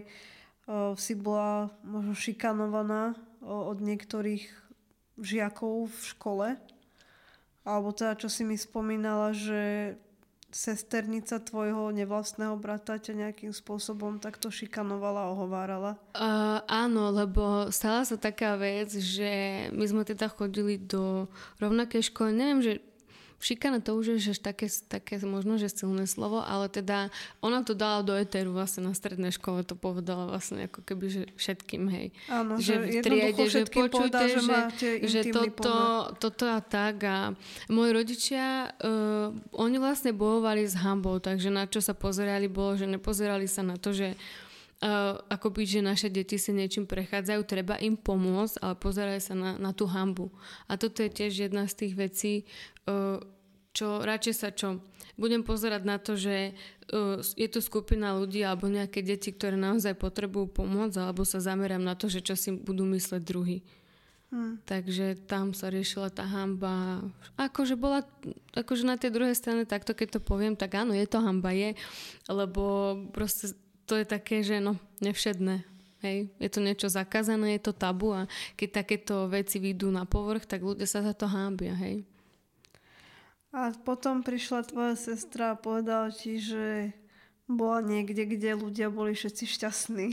[0.69, 4.45] uh, si bola možno šikanovaná uh, od niektorých
[5.17, 6.47] žiakov v škole.
[7.65, 9.93] Alebo teda, čo si mi spomínala, že
[10.49, 16.01] sesternica tvojho nevlastného brata ťa nejakým spôsobom takto šikanovala, ohovárala?
[16.17, 21.29] Uh, áno, lebo stala sa taká vec, že my sme teda chodili do
[21.62, 22.33] rovnakej školy.
[22.33, 22.73] Neviem, že
[23.39, 27.08] Šikana to už je že také, také možno, že silné slovo, ale teda
[27.39, 31.23] ona to dala do eteru vlastne na strednej škole, to povedala vlastne ako keby, že
[31.39, 32.08] všetkým, hej.
[32.28, 36.99] Áno, že, že v triede, že počujte, povedal, že, že, že toto, toto a tak
[37.08, 37.32] a
[37.71, 42.91] moji rodičia, uh, oni vlastne bojovali s hambou, takže na čo sa pozerali bolo, že
[42.91, 44.19] nepozerali sa na to, že
[44.79, 49.51] Uh, akoby, že naše deti si niečím prechádzajú, treba im pomôcť, ale pozerajú sa na,
[49.59, 50.31] na tú hambu.
[50.71, 52.33] A toto je tiež jedna z tých vecí,
[52.87, 53.19] uh,
[53.75, 54.79] čo radšej sa čo,
[55.19, 56.55] budem pozerať na to, že
[56.95, 61.83] uh, je tu skupina ľudí alebo nejaké deti, ktoré naozaj potrebujú pomôcť, alebo sa zamerám
[61.83, 63.59] na to, že čo si budú mysleť druhý.
[64.31, 64.61] Hmm.
[64.63, 67.03] Takže tam sa riešila tá hamba.
[67.35, 68.07] Akože bola,
[68.55, 71.75] akože na tej druhej strane, takto keď to poviem, tak áno, je to hamba, je,
[72.31, 73.57] lebo proste
[73.89, 75.65] to je také, že no, nevšedné.
[75.99, 80.47] Hej, je to niečo zakázané, je to tabu a keď takéto veci vyjdú na povrch,
[80.47, 82.08] tak ľudia sa za to hábia, hej.
[83.52, 86.95] A potom prišla tvoja sestra a povedala ti, že
[87.49, 90.08] bola niekde, kde ľudia boli všetci šťastní.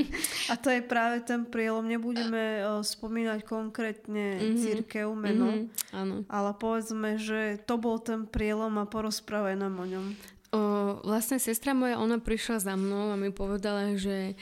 [0.52, 1.84] a to je práve ten prielom.
[1.84, 4.56] Nebudeme spomínať konkrétne mm-hmm.
[4.56, 5.92] církev, meno, mm-hmm.
[5.92, 6.24] Áno.
[6.32, 10.06] ale povedzme, že to bol ten prielom a porozprávaj nám o ňom.
[10.48, 14.34] O, vlastne sestra moja, ona prišla za mnou a mi povedala, že e,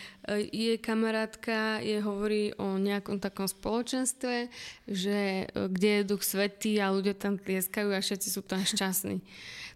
[0.55, 4.47] jej kamarátka je hovorí o nejakom takom spoločenstve,
[4.87, 9.19] že e, kde je duch svetý a ľudia tam tlieskajú a všetci sú tam šťastní.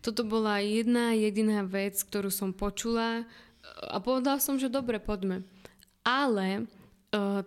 [0.07, 3.27] Toto bola jedna jediná vec, ktorú som počula
[3.90, 5.43] a povedala som, že dobre, poďme.
[6.07, 6.71] Ale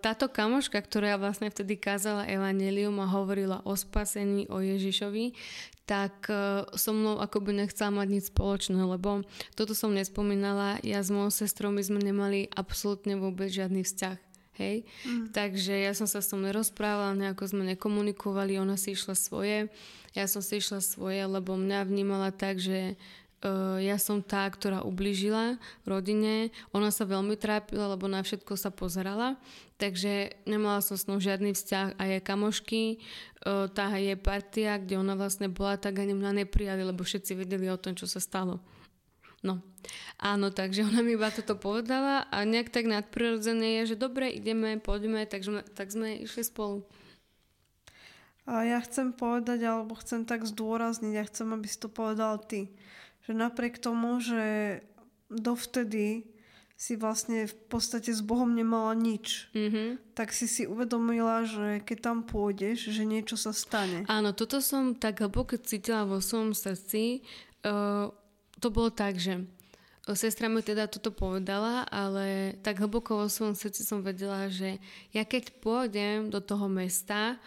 [0.04, 5.32] táto kamoška, ktorá vlastne vtedy kázala Evangelium a hovorila o spasení, o Ježišovi,
[5.84, 6.32] tak
[6.74, 9.20] so mnou akoby nechcela mať nič spoločné, lebo
[9.52, 14.16] toto som nespomínala, ja s mojou sestrou my sme nemali absolútne vôbec žiadny vzťah.
[14.54, 14.86] Hej?
[15.04, 15.34] Mm.
[15.34, 19.68] Takže ja som sa s tom nerozprávala, nejako sme nekomunikovali, ona si išla svoje,
[20.14, 22.94] ja som si išla svoje, lebo mňa vnímala tak, že
[23.84, 26.48] ja som tá, ktorá ubližila rodine.
[26.72, 29.36] Ona sa veľmi trápila, lebo na všetko sa pozerala.
[29.76, 33.04] Takže nemala som s ňou žiadny vzťah a je kamošky,
[33.44, 37.76] tá je partia, kde ona vlastne bola, tak ani mňa neprijali, lebo všetci vedeli o
[37.76, 38.64] tom, čo sa stalo.
[39.44, 39.60] No,
[40.16, 44.80] áno, takže ona mi iba toto povedala a nejak tak nadprirodzené je, že dobre, ideme,
[44.80, 46.88] poďme, takže tak sme išli spolu.
[48.48, 52.72] A ja chcem povedať, alebo chcem tak zdôrazniť, ja chcem, aby si to povedal ty
[53.24, 54.80] že napriek tomu, že
[55.32, 56.28] dovtedy
[56.74, 60.12] si vlastne v podstate s Bohom nemala nič, mm-hmm.
[60.12, 64.02] tak si si uvedomila, že keď tam pôjdeš, že niečo sa stane.
[64.10, 67.22] Áno, toto som tak hlboko cítila vo svojom srdci.
[67.62, 68.10] Uh,
[68.58, 69.46] to bolo tak, že
[70.12, 74.76] sestra mi teda toto povedala, ale tak hlboko vo svojom srdci som vedela, že
[75.16, 77.40] ja keď pôjdem do toho mesta,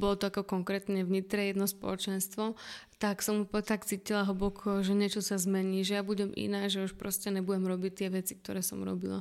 [0.00, 2.56] bolo to ako konkrétne v Nitre jedno spoločenstvo,
[2.96, 6.96] tak som tak cítila hlboko, že niečo sa zmení, že ja budem iná, že už
[6.96, 9.20] proste nebudem robiť tie veci, ktoré som robila.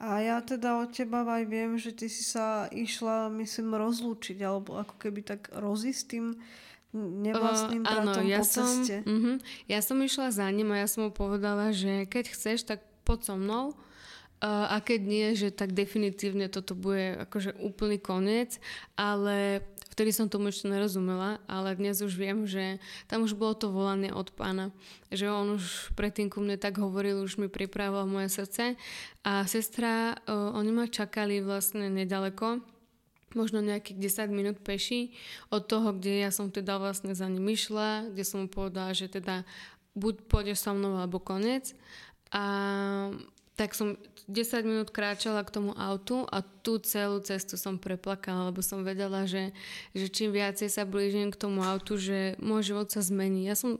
[0.00, 4.80] A ja teda od teba aj viem, že ty si sa išla, myslím, rozlúčiť, alebo
[4.80, 6.26] ako keby tak rozísť tým
[6.96, 8.96] nevlastným uh, bratom áno, ja po ceste.
[9.04, 9.36] Som, uh-huh,
[9.70, 13.18] ja som išla za ním a ja som mu povedala, že keď chceš, tak poď
[13.28, 13.76] so mnou.
[14.40, 18.56] A keď nie, že tak definitívne toto bude akože úplný koniec,
[18.96, 19.60] ale
[19.92, 24.08] vtedy som tomu ešte nerozumela, ale dnes už viem, že tam už bolo to volanie
[24.08, 24.72] od pána.
[25.12, 28.80] Že on už predtým ku mne tak hovoril, už mi pripravoval moje srdce.
[29.28, 30.16] A sestra,
[30.56, 32.64] oni ma čakali vlastne nedaleko,
[33.36, 35.12] možno nejakých 10 minút peši
[35.52, 39.06] od toho, kde ja som teda vlastne za ním išla, kde som mu povedala, že
[39.06, 39.44] teda
[39.92, 41.76] buď pôjdeš so mnou alebo konec.
[42.32, 43.12] A
[43.60, 48.64] tak som 10 minút kráčala k tomu autu a tú celú cestu som preplakala, lebo
[48.64, 49.52] som vedela, že,
[49.92, 53.44] že čím viacej sa blížim k tomu autu, že môj život sa zmení.
[53.44, 53.76] Ja som,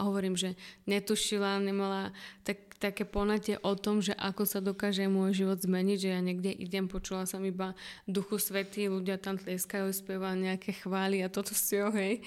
[0.00, 0.56] a hovorím, že
[0.88, 6.08] netušila, nemala tak, také ponatie o tom, že ako sa dokáže môj život zmeniť, že
[6.08, 7.76] ja niekde idem, počula som iba
[8.08, 12.24] duchu svety, ľudia tam tleskajú, spievajú nejaké chvály a toto si hej.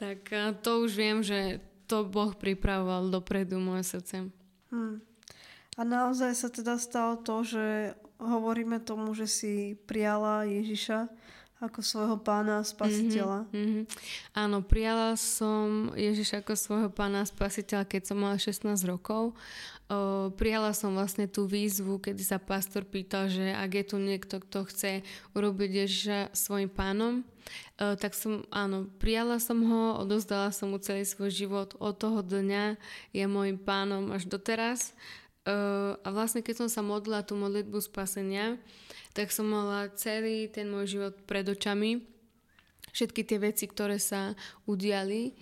[0.00, 0.32] Tak
[0.64, 4.32] to už viem, že to Boh pripravoval dopredu moje srdce.
[4.72, 5.04] Hmm.
[5.78, 11.06] A naozaj sa teda stalo to, že hovoríme tomu, že si prijala Ježiša
[11.58, 13.50] ako svojho pána a spasiteľa.
[13.50, 13.84] Mm-hmm, mm-hmm.
[14.34, 19.34] Áno, prijala som Ježiša ako svojho pána a spasiteľa, keď som mala 16 rokov.
[19.90, 24.38] O, prijala som vlastne tú výzvu, kedy sa pastor pýtal, že ak je tu niekto,
[24.38, 25.02] kto chce
[25.34, 27.26] urobiť Ježiša svojim pánom,
[27.74, 31.74] tak som, áno, prijala som ho, odozdala som mu celý svoj život.
[31.82, 32.78] Od toho dňa
[33.10, 34.94] je môjim pánom až doteraz.
[35.48, 38.60] A vlastne keď som sa modlila tú modlitbu spasenia,
[39.16, 42.04] tak som mala celý ten môj život pred očami,
[42.92, 44.36] všetky tie veci, ktoré sa
[44.68, 45.32] udiali.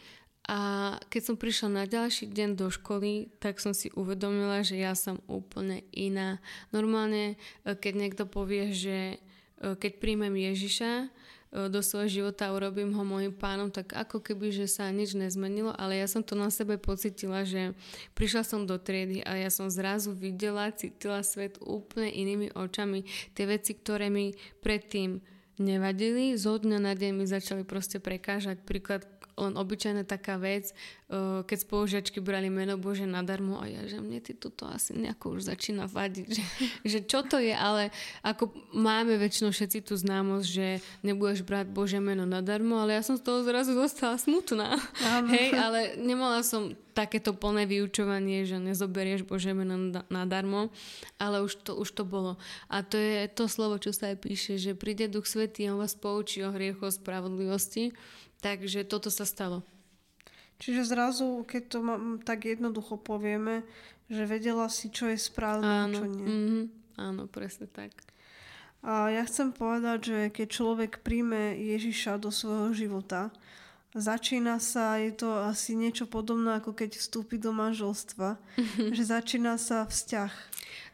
[0.46, 4.94] A keď som prišla na ďalší deň do školy, tak som si uvedomila, že ja
[4.94, 6.38] som úplne iná.
[6.70, 7.34] Normálne,
[7.66, 9.18] e, keď niekto povie, že
[9.60, 11.08] keď príjmem Ježiša,
[11.56, 15.72] E, do svojho života, urobím ho môjim pánom, tak ako keby, že sa nič nezmenilo,
[15.72, 17.72] ale ja som to na sebe pocitila, že
[18.12, 23.08] prišla som do triedy a ja som zrazu videla, cítila svet úplne inými očami.
[23.32, 25.22] Tie veci, ktoré mi predtým
[25.56, 28.60] nevadili, zo dňa na deň mi začali proste prekážať.
[28.60, 30.72] Príklad len obyčajná taká vec,
[31.46, 35.46] keď spolužiačky brali meno Bože nadarmo a ja, že mne ty toto asi nejako už
[35.46, 36.44] začína vadiť, že,
[36.82, 37.94] že čo to je, ale
[38.26, 40.66] ako máme väčšinou všetci tú známosť, že
[41.06, 44.80] nebudeš brať Bože meno nadarmo, ale ja som z toho zrazu dostala smutná.
[45.30, 49.76] Hej, ale nemala som takéto plné vyučovanie, že nezoberieš Bože meno
[50.08, 50.72] nadarmo,
[51.20, 52.40] ale už to, už to bolo.
[52.72, 55.84] A to je to slovo, čo sa aj píše, že príde Duch Svetý a on
[55.84, 57.92] vás poučí o hriechu, o spravodlivosti
[58.44, 59.64] Takže toto sa stalo.
[60.56, 61.78] Čiže zrazu, keď to
[62.24, 63.64] tak jednoducho povieme,
[64.08, 66.24] že vedela si, čo je správne a čo nie.
[66.24, 66.64] Mm-hmm,
[66.96, 67.92] áno, presne tak.
[68.86, 73.34] A ja chcem povedať, že keď človek príjme Ježiša do svojho života,
[73.96, 78.38] začína sa, je to asi niečo podobné, ako keď vstúpi do manželstva,
[78.96, 80.32] že začína sa vzťah.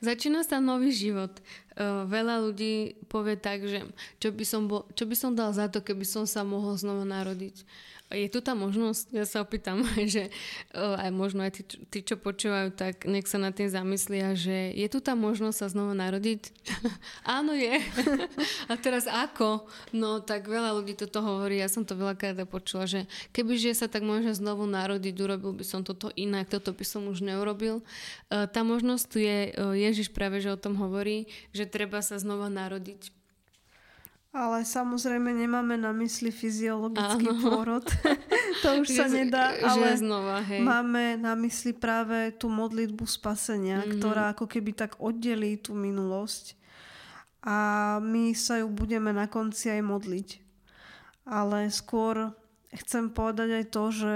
[0.03, 1.31] Začína sa nový život.
[1.73, 3.81] Uh, veľa ľudí povie tak, že
[4.21, 7.09] čo by, som bol, čo by som dal za to, keby som sa mohol znova
[7.09, 7.65] narodiť
[8.13, 9.83] je tu tá možnosť, ja sa opýtam,
[10.15, 10.29] že
[10.77, 14.87] aj možno aj tí, tí, čo počúvajú, tak nech sa nad tým zamyslia, že je
[14.93, 16.53] tu tá možnosť sa znova narodiť?
[17.37, 17.81] Áno, je.
[18.71, 19.67] A teraz ako?
[19.97, 24.05] No tak veľa ľudí toto hovorí, ja som to veľakrát počula, že kebyže sa tak
[24.05, 27.81] môže znovu narodiť, urobil by som toto inak, toto by som už neurobil.
[28.29, 29.51] E, tá možnosť tu je, e,
[29.89, 33.22] Ježiš práve, že o tom hovorí, že treba sa znova narodiť
[34.33, 37.41] ale samozrejme nemáme na mysli fyziologický Áno.
[37.45, 37.85] pôrod.
[38.65, 40.65] to už sa nedá, ale znova, hej.
[40.65, 43.93] máme na mysli práve tú modlitbu spasenia, mm-hmm.
[44.01, 46.57] ktorá ako keby tak oddelí tú minulosť
[47.45, 47.59] a
[48.01, 50.29] my sa ju budeme na konci aj modliť.
[51.29, 52.33] Ale skôr
[52.73, 54.15] chcem povedať aj to, že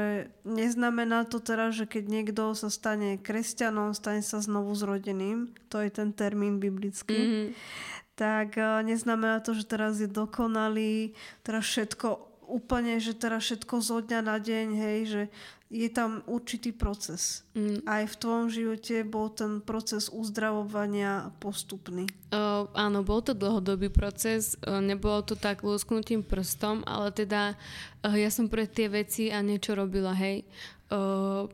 [0.49, 5.91] neznamená to teraz, že keď niekto sa stane kresťanom, stane sa znovu zrodeným, to je
[5.93, 11.13] ten termín biblický, mm-hmm tak eh, neznamená to, že teraz je dokonalý,
[11.45, 15.23] teraz všetko úplne, že teraz všetko zo dňa na deň, hej, že
[15.67, 17.43] je tam určitý proces.
[17.59, 17.83] Mm.
[17.91, 22.07] Aj v tvojom živote bol ten proces uzdravovania postupný.
[22.31, 27.59] Uh, áno, bol to dlhodobý proces, uh, nebolo to tak lusknutým prstom, ale teda
[28.07, 30.47] uh, ja som pre tie veci a niečo robila, hej.
[30.87, 31.51] Uh,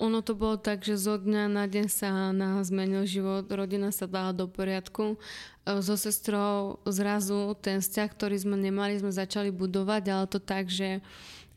[0.00, 4.08] ono to bolo tak, že zo dňa na deň sa nás zmenil život, rodina sa
[4.08, 5.20] dala do poriadku.
[5.68, 10.72] E, so sestrou zrazu ten vzťah, ktorý sme nemali, sme začali budovať, ale to tak,
[10.72, 11.04] že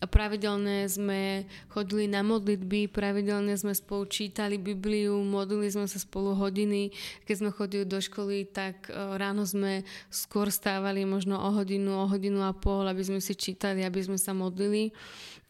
[0.03, 6.91] pravidelne sme chodili na modlitby, pravidelne sme spolu čítali Bibliu, modlili sme sa spolu hodiny.
[7.23, 12.05] Keď sme chodili do školy, tak e, ráno sme skôr stávali možno o hodinu, o
[12.11, 14.91] hodinu a pol, aby sme si čítali, aby sme sa modlili.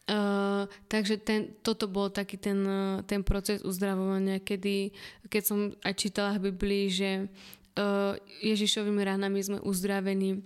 [0.04, 4.92] Uh, takže ten, toto bol taký ten, uh, ten proces uzdravovania, kedy,
[5.32, 8.12] keď som aj čítala v Biblii, že uh,
[8.44, 10.44] Ježišovými ránami sme uzdravení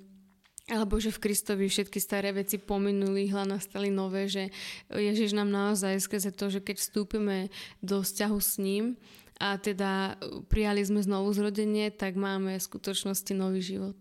[0.69, 4.53] alebo že v Kristovi všetky staré veci pominuli, hľa nastali nové, že
[4.93, 7.49] Ježiš nám naozaj skrze to, že keď vstúpime
[7.81, 9.01] do vzťahu s ním
[9.41, 10.21] a teda
[10.53, 13.97] prijali sme znovu zrodenie, tak máme v skutočnosti nový život.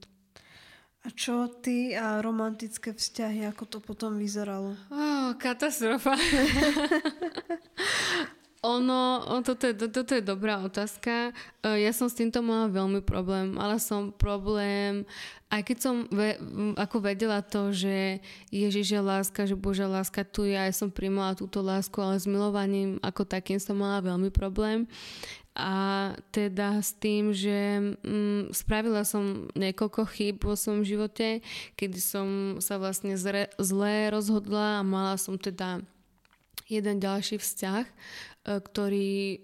[1.07, 4.75] A čo ty a romantické vzťahy, ako to potom vyzeralo?
[4.91, 6.19] Oh, katastrofa.
[8.65, 11.29] Ono, toto, je, toto je dobrá otázka.
[11.61, 13.53] E, ja som s týmto mala veľmi problém.
[13.53, 15.05] Mala som problém,
[15.53, 16.41] aj keď som ve,
[16.73, 18.17] ako vedela to, že
[18.49, 22.25] Ježiš je láska, že Božia láska tu je, aj som primala túto lásku, ale s
[22.25, 24.89] milovaním ako takým som mala veľmi problém.
[25.57, 31.41] A teda s tým, že mm, spravila som niekoľko chýb vo svojom živote,
[31.77, 35.81] kedy som sa vlastne zre, zle rozhodla a mala som teda
[36.67, 37.93] jeden ďalší vzťah, e,
[38.59, 39.37] ktorý e,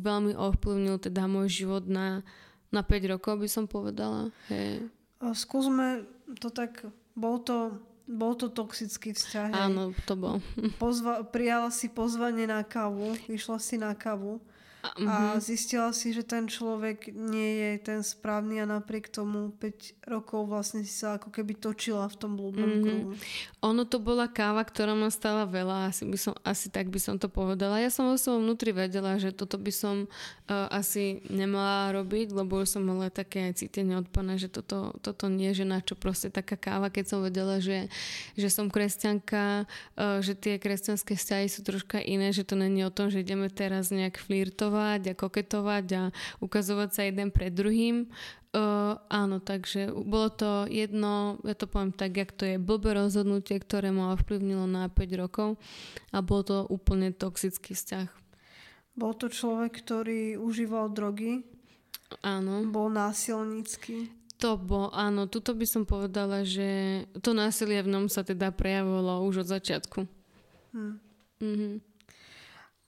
[0.00, 2.24] veľmi ovplyvnil teda môj život na,
[2.72, 4.32] na 5 rokov, by som povedala.
[4.48, 4.88] Hej.
[5.36, 6.08] Skúsme
[6.42, 6.82] to tak,
[7.14, 7.78] bol to,
[8.10, 9.54] bol to toxický vzťah.
[9.54, 10.42] Áno, to bol.
[10.82, 14.42] Pozva, prijala si pozvanie na kávu, išla si na kávu
[14.82, 15.06] Uh-huh.
[15.06, 15.40] A mhm.
[15.40, 20.82] zistila si, že ten človek nie je ten správny a napriek tomu 5 rokov vlastne
[20.82, 22.82] si sa ako keby točila v tom blúdnom uh-huh.
[22.82, 23.10] kruhu.
[23.62, 27.14] Ono to bola káva, ktorá ma stala veľa, asi, by som, asi tak by som
[27.14, 27.78] to povedala.
[27.78, 30.10] Ja som vo svojom vnútri vedela, že toto by som
[30.50, 35.30] uh, asi nemala robiť, lebo som mala také aj cítenie od pána, že toto, toto
[35.30, 37.86] nie, že na čo proste taká káva, keď som vedela, že,
[38.34, 42.90] že som kresťanka, uh, že tie kresťanské vzťahy sú troška iné, že to není o
[42.90, 46.02] tom, že ideme teraz nejak flirtovať flirtovať a koketovať a
[46.40, 48.08] ukazovať sa jeden pred druhým.
[48.52, 53.56] Uh, áno, takže bolo to jedno, ja to poviem tak, jak to je blbé rozhodnutie,
[53.56, 55.56] ktoré ma ovplyvnilo na 5 rokov
[56.12, 58.12] a bol to úplne toxický vzťah.
[58.92, 61.40] Bol to človek, ktorý užíval drogy?
[62.20, 62.68] Áno.
[62.68, 64.12] Bol násilnícky?
[64.44, 69.24] To bol, áno, tuto by som povedala, že to násilie v ňom sa teda prejavovalo
[69.32, 70.04] už od začiatku.
[70.76, 71.00] Hm.
[71.40, 71.91] Mhm.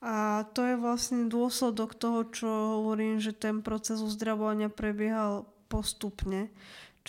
[0.05, 2.49] A to je vlastne dôsledok toho, čo
[2.85, 6.53] hovorím, že ten proces uzdravovania prebiehal postupne.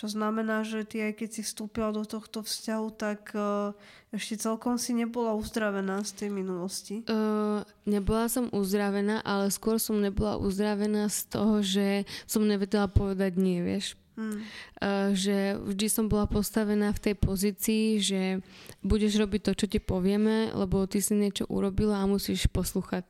[0.00, 3.72] Čo znamená, že ty aj keď si vstúpila do tohto vzťahu, tak uh,
[4.12, 7.04] ešte celkom si nebola uzdravená z tej minulosti.
[7.08, 13.40] Uh, nebola som uzdravená, ale skôr som nebola uzdravená z toho, že som nevedela povedať
[13.40, 13.96] nie, vieš.
[14.16, 14.40] Hmm.
[14.80, 18.40] Uh, že vždy som bola postavená v tej pozícii, že
[18.80, 23.04] budeš robiť to, čo ti povieme, lebo ty si niečo urobila a musíš poslúchať.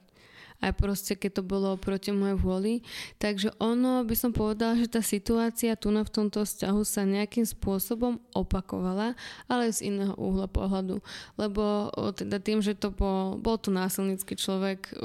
[0.57, 2.75] Aj proste, keď to bolo proti mojej vôli.
[3.21, 7.45] Takže ono by som povedala, že tá situácia tu na v tomto vzťahu sa nejakým
[7.45, 9.13] spôsobom opakovala,
[9.53, 11.05] ale z iného uhla pohľadu.
[11.37, 14.97] Lebo teda tým, že to bol, bol to násilnický človek,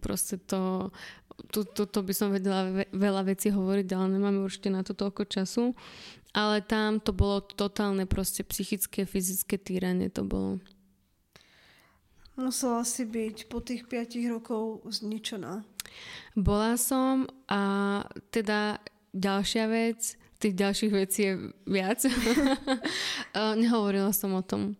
[0.00, 0.88] proste to
[1.50, 5.26] tu, to by som vedela ve, veľa vecí hovoriť, ale nemáme určite na to toľko
[5.26, 5.74] času.
[6.34, 10.58] Ale tam to bolo totálne proste psychické, fyzické týranie to bolo.
[12.34, 15.62] Musela si byť po tých 5 rokov zničená.
[16.34, 18.02] Bola som a
[18.34, 18.82] teda
[19.14, 21.34] ďalšia vec, tých ďalších vecí je
[21.70, 22.02] viac.
[23.62, 24.74] Nehovorila som o tom.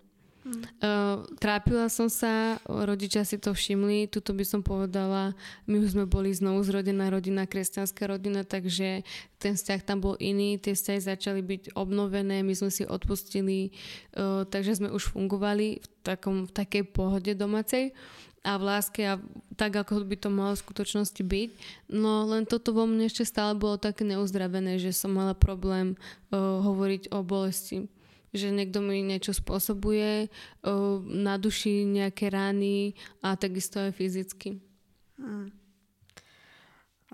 [0.44, 5.32] Uh, trápila som sa, rodičia si to všimli, tuto by som povedala,
[5.64, 9.08] my už sme boli znovu zrodená rodina, kresťanská rodina, takže
[9.40, 13.72] ten vzťah tam bol iný, tie vzťahy začali byť obnovené, my sme si odpustili,
[14.20, 17.96] uh, takže sme už fungovali v, takom, v takej pohode domácej
[18.44, 19.16] a v láske a
[19.56, 21.50] tak, ako by to malo v skutočnosti byť.
[21.88, 25.96] No len toto vo mne ešte stále bolo také neuzdravené, že som mala problém
[26.28, 27.88] uh, hovoriť o bolesti
[28.34, 30.28] že niekto mi niečo spôsobuje,
[31.06, 34.58] na duši nejaké rány a takisto aj fyzicky.
[35.16, 35.54] Hmm.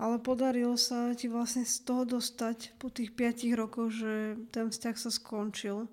[0.01, 4.95] Ale podarilo sa ti vlastne z toho dostať po tých 5 rokoch, že ten vzťah
[4.97, 5.85] sa skončil.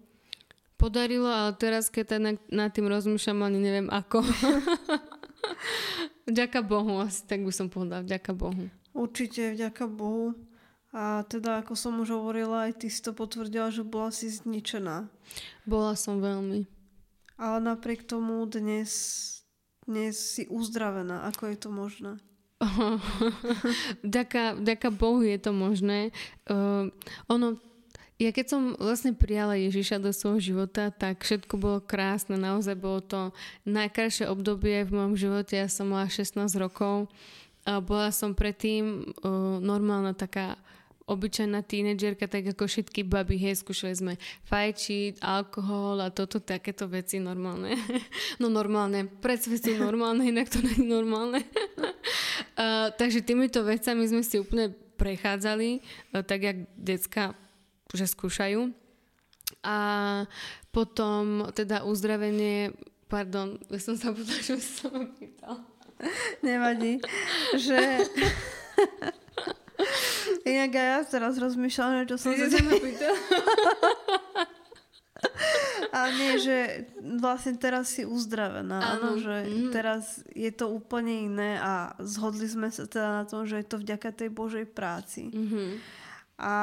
[0.80, 4.24] Podarilo, ale teraz, keď nad, nad tým rozmýšľam, ani neviem ako.
[6.30, 8.72] vďaka Bohu, asi tak by som povedala, vďaka Bohu.
[8.96, 10.32] Určite, vďaka Bohu.
[10.88, 15.04] A teda, ako som už hovorila, aj ty si to potvrdila, že bola si zničená.
[15.68, 16.64] Bola som veľmi.
[17.36, 18.90] Ale napriek tomu dnes,
[19.84, 21.28] dnes si uzdravená.
[21.28, 22.16] Ako je to možné?
[24.06, 26.10] vďaka, vďaka Bohu je to možné.
[26.50, 26.90] Uh,
[27.30, 27.60] ono,
[28.18, 32.34] ja keď som vlastne prijala Ježiša do svojho života, tak všetko bolo krásne.
[32.34, 33.20] Naozaj bolo to
[33.62, 35.54] najkrajšie obdobie v mojom živote.
[35.54, 37.12] Ja som mala 16 rokov.
[37.62, 40.58] A bola som predtým uh, normálna taká
[41.08, 44.14] obyčajná tínedžerka, tak ako všetky baby, hej, skúšali sme
[44.46, 47.74] fajčiť, alkohol a toto, takéto veci normálne.
[48.38, 51.42] No normálne, predsvety normálne, inak to nie je normálne.
[52.60, 55.82] uh, takže týmito vecami sme si úplne prechádzali,
[56.14, 57.34] uh, tak jak decka
[57.94, 58.68] že skúšajú.
[59.64, 59.78] A
[60.68, 62.76] potom teda uzdravenie,
[63.08, 65.64] pardon, ja som sa povedala, že som pýtal.
[66.44, 67.02] Nevadí,
[67.58, 68.06] že...
[70.42, 72.46] Inak aj ja teraz rozmýšľam, že čo som sa
[72.78, 73.14] pýtal.
[75.88, 76.86] A nie, že
[77.18, 78.98] vlastne teraz si uzdravená.
[78.98, 79.70] Áno, že mm.
[79.74, 83.82] teraz je to úplne iné a zhodli sme sa teda na tom, že je to
[83.82, 85.32] vďaka tej Božej práci.
[85.32, 85.70] Mm-hmm.
[86.38, 86.54] A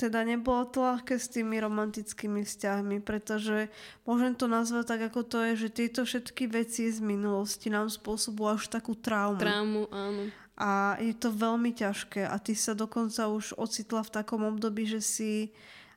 [0.00, 3.68] teda nebolo to ľahké s tými romantickými vzťahmi, pretože
[4.08, 8.56] môžem to nazvať tak, ako to je, že tieto všetky veci z minulosti nám spôsobujú
[8.56, 9.36] až takú traumu.
[9.36, 10.32] Traumu, áno.
[10.56, 15.04] A je to veľmi ťažké a ty sa dokonca už ocitla v takom období, že
[15.04, 15.32] si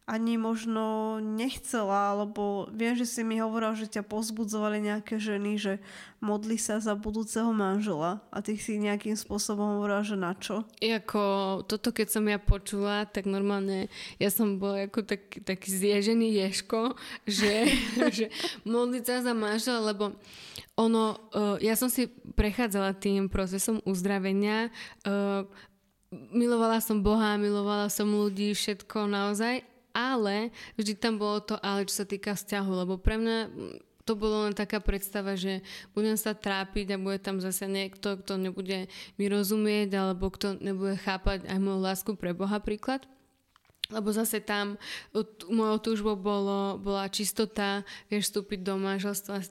[0.10, 5.74] ani možno nechcela, alebo viem, že si mi hovorila, že ťa pozbudzovali nejaké ženy, že
[6.18, 10.66] modli sa za budúceho manžela a ty si nejakým spôsobom hovorila, že na čo?
[10.82, 11.22] Jako
[11.70, 13.86] toto, keď som ja počula, tak normálne
[14.18, 16.98] ja som bola ako tak, taký zježený ješko,
[17.30, 17.70] že,
[18.18, 18.34] že
[18.66, 20.18] modliť sa za manžela, lebo
[20.74, 24.74] ono, uh, ja som si prechádzala tým procesom uzdravenia,
[25.06, 25.46] uh,
[26.34, 32.04] milovala som Boha, milovala som ľudí, všetko naozaj, ale vždy tam bolo to ale, čo
[32.04, 33.38] sa týka vzťahu, lebo pre mňa
[34.10, 35.62] to bolo len taká predstava, že
[35.94, 38.90] budem sa trápiť a bude tam zase niekto, kto nebude
[39.22, 43.06] mi rozumieť alebo kto nebude chápať aj moju lásku pre Boha príklad.
[43.94, 44.82] Lebo zase tam
[45.50, 49.46] mojou túžbou bolo, bola čistota, vieš, vstúpiť do manželstva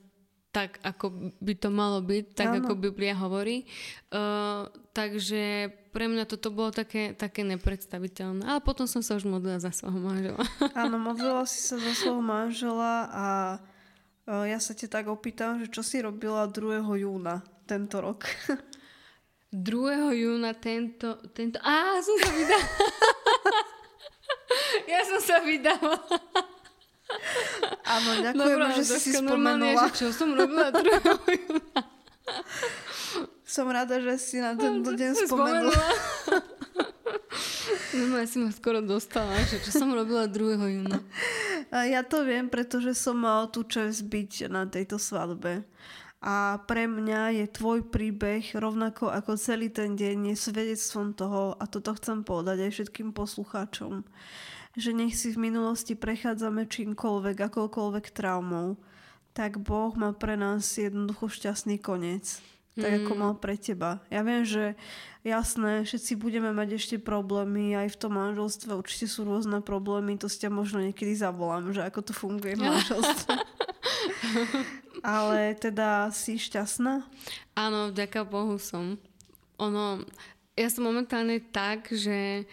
[0.49, 2.65] tak, ako by to malo byť, tak ano.
[2.65, 3.69] ako Biblia hovorí.
[4.09, 4.65] Uh,
[4.97, 8.49] takže pre mňa toto bolo také, také nepredstaviteľné.
[8.49, 10.41] Ale potom som sa už modlila za svojho manžela.
[10.81, 13.27] Áno, modlila si sa za svojho manžela a
[14.25, 16.81] uh, ja sa ťa tak opýtam, že čo si robila 2.
[16.97, 18.25] júna tento rok?
[19.53, 20.17] 2.
[20.17, 21.21] júna tento...
[21.37, 21.61] tento...
[21.61, 22.69] Á, som sa vydala.
[24.93, 25.97] ja som sa vydala.
[27.89, 29.89] Áno, ďakujem, no, že si si spomenula.
[29.89, 30.85] Že čo som robila 2.
[31.41, 31.81] júna.
[33.49, 35.73] Som rada, že si na tento deň spomenula.
[37.97, 40.61] no, ja si ma skoro dostala, že čo som robila 2.
[40.61, 41.01] júna.
[41.73, 45.65] Ja to viem, pretože som mal tú čest byť na tejto svadbe.
[46.19, 51.65] A pre mňa je tvoj príbeh rovnako ako celý ten deň je svedectvom toho, a
[51.71, 54.03] toto chcem povedať aj všetkým poslucháčom,
[54.77, 58.77] že nech si v minulosti prechádzame čímkoľvek, akoľkoľvek traumou,
[59.33, 62.43] tak Boh má pre nás jednoducho šťastný koniec.
[62.79, 62.99] Tak mm.
[63.03, 63.99] ako mal pre teba.
[64.07, 64.79] Ja viem, že
[65.27, 70.31] jasné, všetci budeme mať ešte problémy, aj v tom manželstve určite sú rôzne problémy, to
[70.31, 73.35] si ťa možno niekedy zavolám, že ako to funguje v manželstve.
[75.03, 77.03] Ale teda si šťastná?
[77.59, 78.99] Áno, vďaka Bohu som.
[79.59, 80.07] Ono,
[80.55, 82.47] ja som momentálne tak, že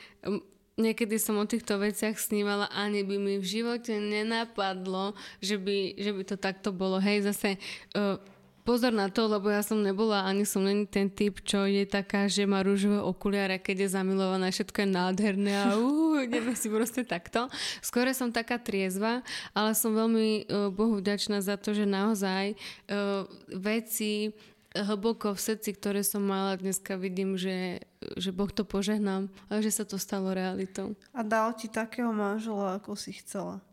[0.75, 6.11] niekedy som o týchto veciach snívala, ani by mi v živote nenapadlo, že by, že
[6.11, 6.99] by to takto bolo.
[6.99, 7.55] Hej, zase
[7.95, 8.19] uh,
[8.67, 12.27] pozor na to, lebo ja som nebola, ani som není ten typ, čo je taká,
[12.27, 17.07] že má rúžové okuliare, keď je zamilovaná, všetko je nádherné a uh, ideme si proste
[17.07, 17.47] takto.
[17.79, 19.23] Skôr som taká triezva,
[19.55, 22.57] ale som veľmi uh, Bohu vďačná za to, že naozaj
[22.91, 24.35] uh, veci
[24.75, 27.87] hlboko v srdci, ktoré som mala, dneska vidím, že,
[28.19, 30.99] že Boh to požehnal a že sa to stalo realitou.
[31.15, 33.63] A dal ti takého manžela, ako si chcela?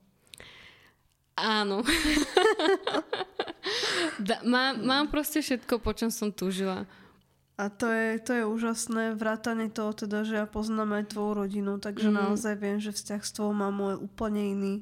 [1.35, 1.83] Áno.
[4.29, 6.87] da, mám, mám proste všetko, po čom som túžila.
[7.59, 11.73] A to je, to je úžasné, vrátane toho teda, že ja poznám aj tvoju rodinu,
[11.77, 12.17] takže mm.
[12.17, 14.75] naozaj viem, že vzťah s tvojou mamou je úplne iný.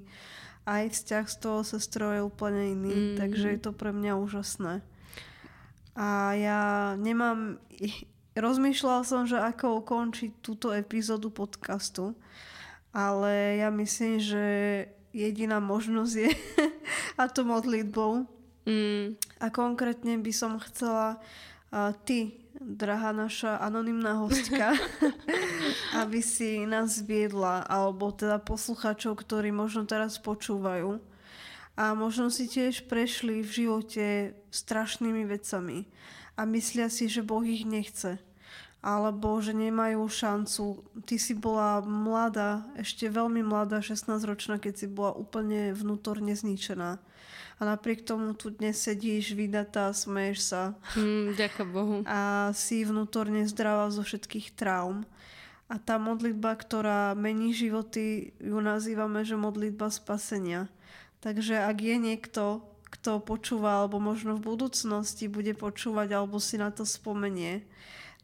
[0.68, 3.14] Aj vzťah s tvojou sestrou je úplne iný, mm.
[3.18, 4.87] takže je to pre mňa úžasné.
[5.97, 6.61] A ja
[6.99, 7.59] nemám...
[8.30, 12.14] Rozmýšľala som, že ako ukončiť túto epizódu podcastu,
[12.95, 14.45] ale ja myslím, že
[15.11, 16.30] jediná možnosť je
[17.20, 18.30] a to modlitbou.
[18.70, 19.18] Mm.
[19.43, 21.18] A konkrétne by som chcela
[21.74, 24.76] uh, ty, drahá naša anonimná hostka,
[26.03, 31.01] aby si nás viedla, alebo teda posluchačov, ktorí možno teraz počúvajú,
[31.79, 34.07] a možno si tiež prešli v živote
[34.51, 35.87] strašnými vecami
[36.35, 38.18] a myslia si, že Boh ich nechce
[38.81, 40.81] alebo že nemajú šancu.
[41.05, 46.97] Ty si bola mladá, ešte veľmi mladá, 16-ročná, keď si bola úplne vnútorne zničená.
[47.61, 50.62] A napriek tomu tu dnes sedíš, vydatá, smeješ sa.
[50.97, 51.97] Mm, ďakujem Bohu.
[52.09, 55.05] A si vnútorne zdravá zo všetkých traum.
[55.68, 60.73] A tá modlitba, ktorá mení životy, ju nazývame, že modlitba spasenia.
[61.21, 66.73] Takže ak je niekto, kto počúva, alebo možno v budúcnosti bude počúvať, alebo si na
[66.73, 67.61] to spomenie,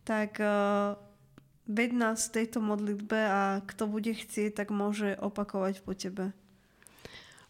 [0.09, 0.97] tak uh,
[1.69, 6.33] ved nás v tejto modlitbe a kto bude chcieť, tak môže opakovať po tebe.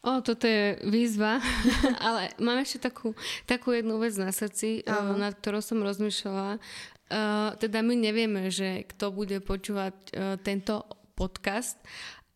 [0.07, 1.43] O, toto je výzva,
[2.07, 3.15] ale mám ešte takú,
[3.47, 6.59] takú jednu vec na srdci, uh, nad ktorou som rozmýšľala.
[7.07, 11.79] Uh, teda my nevieme, že kto bude počúvať uh, tento podcast,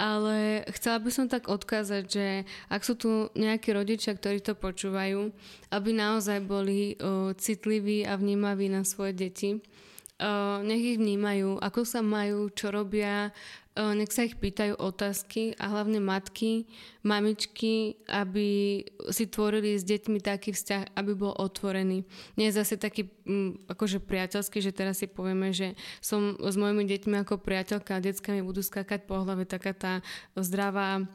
[0.00, 2.26] ale chcela by som tak odkázať, že
[2.72, 5.28] ak sú tu nejakí rodičia, ktorí to počúvajú,
[5.68, 9.60] aby naozaj boli uh, citliví a vnímaví na svoje deti.
[10.16, 13.28] Uh, nech ich vnímajú, ako sa majú, čo robia,
[13.96, 16.68] nech sa ich pýtajú otázky a hlavne matky,
[17.00, 22.04] mamičky, aby si tvorili s deťmi taký vzťah, aby bol otvorený.
[22.36, 26.84] Nie je zase taký mm, akože priateľský, že teraz si povieme, že som s mojimi
[26.84, 29.92] deťmi ako priateľka a deckami budú skákať po hlave, taká tá
[30.36, 31.08] zdravá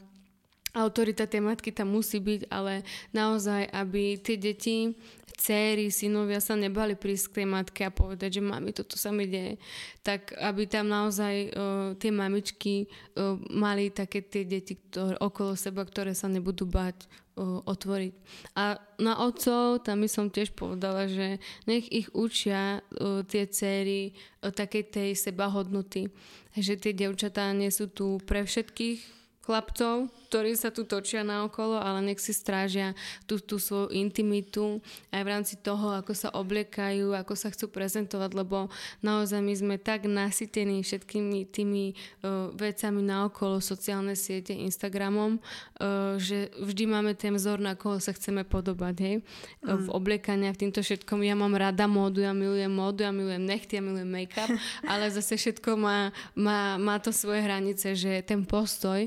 [0.76, 2.84] autorita tej matky tam musí byť, ale
[3.16, 4.92] naozaj, aby tie deti,
[5.36, 9.28] céry, synovia sa nebali prísť k tej matke a povedať, že mami, toto sa mi
[9.28, 9.60] deje.
[10.02, 15.84] Tak aby tam naozaj uh, tie mamičky uh, mali také tie deti ktoré, okolo seba,
[15.84, 18.14] ktoré sa nebudú bať uh, otvoriť.
[18.56, 24.16] A na otcov tam by som tiež povedala, že nech ich učia uh, tie céry
[24.42, 26.10] uh, takej tej sebahodnoty.
[26.56, 29.15] Že tie devčatá nie sú tu pre všetkých,
[29.46, 32.98] chlapcov, ktorí sa tu točia naokolo, ale nech si strážia
[33.30, 34.82] tú, tú svoju intimitu
[35.14, 38.68] aj v rámci toho, ako sa obliekajú, ako sa chcú prezentovať, lebo
[39.06, 41.94] naozaj my sme tak nasytení všetkými tými
[42.26, 48.12] uh, vecami naokolo, sociálne siete, Instagramom, uh, že vždy máme ten vzor, na koho sa
[48.12, 49.16] chceme podobať, hej?
[49.62, 49.86] Mm.
[49.86, 51.22] V obliekania, v týmto všetkom.
[51.22, 54.50] Ja mám rada módu, ja milujem módu, ja milujem nechty, ja milujem make-up,
[54.92, 59.06] ale zase všetko má, má, má to svoje hranice, že ten postoj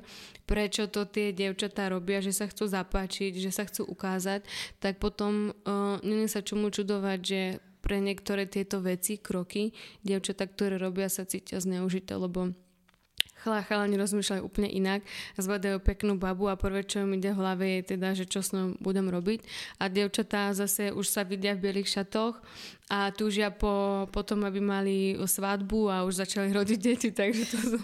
[0.48, 4.44] prečo to tie dievčatá robia, že sa chcú zapáčiť, že sa chcú ukázať,
[4.80, 7.40] tak potom uh, není sa čomu čudovať, že
[7.78, 9.72] pre niektoré tieto veci, kroky,
[10.02, 12.52] dievčatá, ktoré robia, sa cítia zneužité, lebo
[13.38, 15.00] chala, chalani rozmýšľajú úplne inak,
[15.38, 18.50] zvedajú peknú babu a prvé, čo im ide v hlave je teda, že čo s
[18.52, 19.46] ňou budem robiť.
[19.78, 22.42] A dievčatá zase už sa vidia v bielých šatoch
[22.88, 27.78] a túžia po, potom, aby mali svadbu a už začali rodiť deti, takže to sú,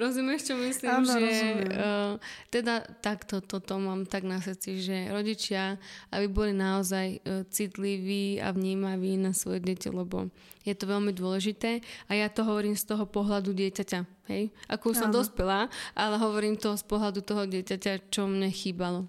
[0.00, 1.28] rozumieš, čo myslím, Áno, že
[1.76, 2.12] uh,
[2.48, 5.76] teda takto toto mám tak na srdci, že rodičia,
[6.08, 10.32] aby boli naozaj uh, citliví a vnímaví na svoje deti, lebo
[10.64, 11.84] je to veľmi dôležité.
[12.08, 14.00] A ja to hovorím z toho pohľadu dieťaťa,
[14.32, 19.04] hej, ako už som dospela, ale hovorím to z pohľadu toho dieťaťa, čo mne chýbalo.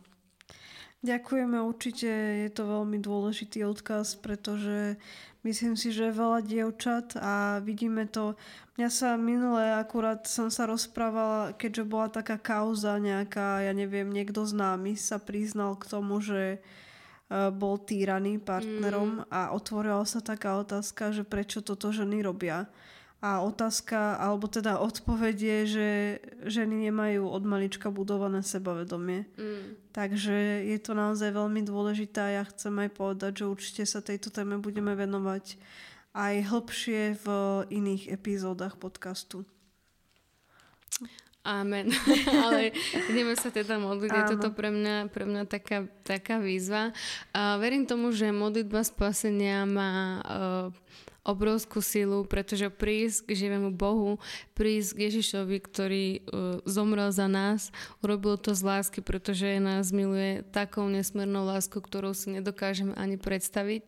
[1.01, 2.05] Ďakujeme, určite
[2.45, 5.01] je to veľmi dôležitý odkaz, pretože
[5.41, 8.37] myslím si, že veľa dievčat a vidíme to.
[8.77, 14.45] Mňa sa minule akurát som sa rozprávala, keďže bola taká kauza nejaká, ja neviem, niekto
[14.45, 16.59] známy sa priznal k tomu, že e,
[17.49, 19.33] bol týraný partnerom mm.
[19.33, 22.69] a otvorila sa taká otázka, že prečo toto ženy robia.
[23.21, 25.87] A otázka, alebo teda odpoveď je, že
[26.49, 29.29] ženy nemajú od malička budované sebavedomie.
[29.37, 29.77] Mm.
[29.93, 34.33] Takže je to naozaj veľmi dôležité a ja chcem aj povedať, že určite sa tejto
[34.33, 35.61] téme budeme venovať
[36.17, 37.27] aj hlbšie v
[37.69, 39.45] iných epizódach podcastu.
[41.41, 41.89] Amen.
[42.45, 42.69] Ale
[43.09, 44.09] ideme sa teda modliť.
[44.13, 46.93] Je toto pre mňa, pre mňa taká, taká výzva.
[47.33, 50.69] A verím tomu, že modlitba spasenia má uh,
[51.21, 54.17] obrovskú silu, pretože prísť k živému Bohu,
[54.57, 56.21] prísť k Ježišovi, ktorý uh,
[56.65, 57.69] zomrel za nás,
[58.01, 63.85] urobil to z lásky, pretože nás miluje takou nesmiernou láskou, ktorou si nedokážeme ani predstaviť.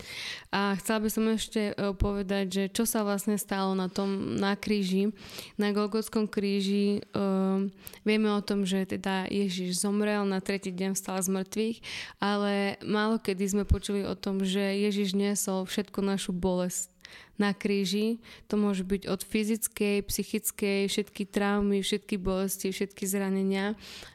[0.53, 4.53] A chcela by som ešte uh, povedať, že čo sa vlastne stalo na tom, na
[4.53, 5.09] kríži,
[5.57, 7.01] na Golgotskom kríži.
[7.17, 7.65] Uh,
[8.05, 11.77] vieme o tom, že teda Ježiš zomrel, na tretí deň vstal z mŕtvych,
[12.21, 16.92] ale málo kedy sme počuli o tom, že Ježiš niesol všetku našu bolesť
[17.37, 18.21] na kríži.
[18.47, 23.73] To môže byť od fyzickej, psychickej, všetky traumy, všetky bolesti, všetky zranenia.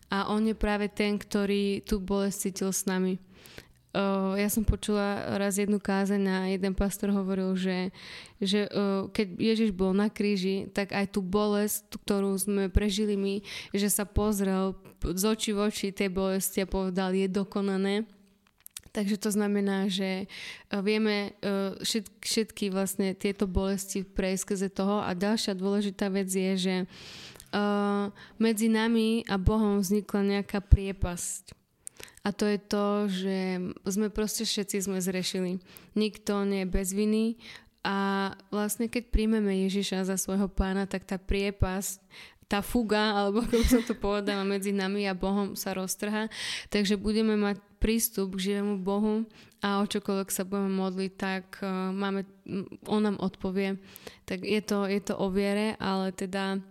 [0.09, 3.19] A on je práve ten, ktorý tú bolesť cítil s nami.
[4.39, 7.91] Ja som počula raz jednu kázeň a jeden pastor hovoril, že,
[8.39, 8.69] že
[9.11, 13.41] keď Ježiš bol na kríži, tak aj tú bolesť, ktorú sme prežili my,
[13.75, 18.07] že sa pozrel z očí v oči tej bolesti a povedal, je dokonané
[18.99, 21.79] Takže to znamená, že e, vieme e,
[22.19, 26.87] všetky vlastne tieto bolesti prejsť skrze toho a ďalšia dôležitá vec je, že e,
[28.43, 31.55] medzi nami a Bohom vznikla nejaká priepasť.
[32.27, 33.39] A to je to, že
[33.87, 35.63] sme proste všetci sme zrešili.
[35.95, 37.39] Nikto nie je bez viny
[37.87, 42.03] a vlastne keď príjmeme Ježiša za svojho pána, tak tá priepasť
[42.49, 46.33] tá fuga, alebo ako som to povedala, medzi nami a Bohom sa roztrha.
[46.73, 49.25] Takže budeme mať prístup k živému Bohu
[49.63, 52.27] a o čokoľvek sa budeme modliť, tak uh, máme,
[52.91, 53.79] on nám odpovie.
[54.27, 56.63] Tak je to, je to o viere, ale teda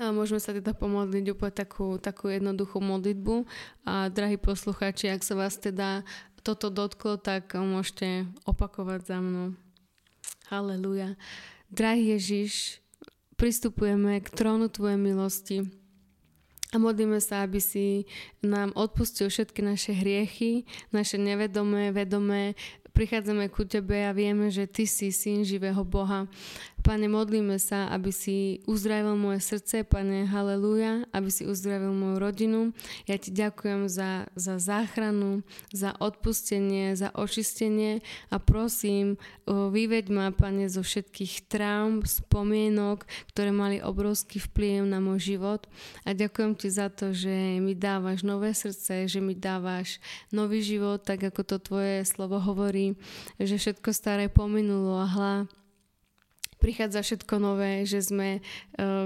[0.00, 3.44] A môžeme sa teda pomodliť úplne takú, takú jednoduchú modlitbu.
[3.84, 6.06] A drahí poslucháči, ak sa vás teda
[6.40, 9.52] toto dotklo, tak môžete opakovať za mnou.
[10.48, 11.20] Haleluja.
[11.68, 12.80] Drahý Ježiš,
[13.36, 15.79] pristupujeme k trónu Tvojej milosti
[16.70, 18.06] a modlíme sa, aby si
[18.46, 20.62] nám odpustil všetky naše hriechy,
[20.94, 22.54] naše nevedomé, vedomé,
[22.94, 26.30] prichádzame ku Tebe a vieme, že Ty si syn živého Boha.
[26.80, 32.60] Pane, modlíme sa, aby si uzdravil moje srdce, Pane, haleluja, aby si uzdravil moju rodinu.
[33.04, 38.00] Ja Ti ďakujem za, za záchranu, za odpustenie, za očistenie
[38.32, 45.36] a prosím, vyveď ma, Pane, zo všetkých traum, spomienok, ktoré mali obrovský vplyv na môj
[45.36, 45.68] život.
[46.08, 50.00] A ďakujem Ti za to, že mi dávaš nové srdce, že mi dávaš
[50.32, 52.96] nový život, tak ako to Tvoje slovo hovorí
[53.40, 55.34] že všetko staré pominulo a hla
[56.60, 58.40] prichádza všetko nové, že sme e,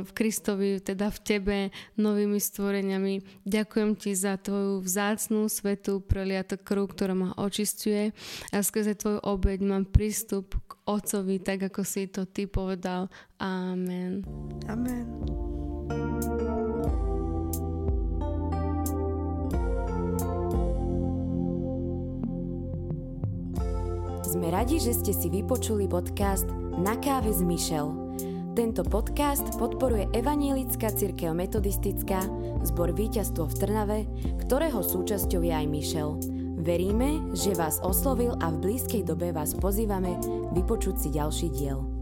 [0.03, 1.59] v Kristovi, teda v Tebe,
[1.95, 3.23] novými stvoreniami.
[3.47, 8.11] Ďakujem Ti za Tvoju vzácnú, svetú, preliatú krv, ktorá ma očistuje
[8.51, 13.07] a skrze Tvoju obeď mám prístup k Otcovi, tak ako si to Ty povedal.
[13.39, 14.27] Amen.
[14.67, 15.64] Amen.
[24.35, 27.95] Sme radi, že ste si vypočuli podcast Na káve s Michel.
[28.59, 32.27] Tento podcast podporuje Evanielická církev metodistická,
[32.67, 33.99] zbor víťazstvo v Trnave,
[34.43, 36.19] ktorého súčasťou je aj Michel.
[36.59, 40.19] Veríme, že vás oslovil a v blízkej dobe vás pozývame
[40.51, 41.94] vypočuť si ďalší diel.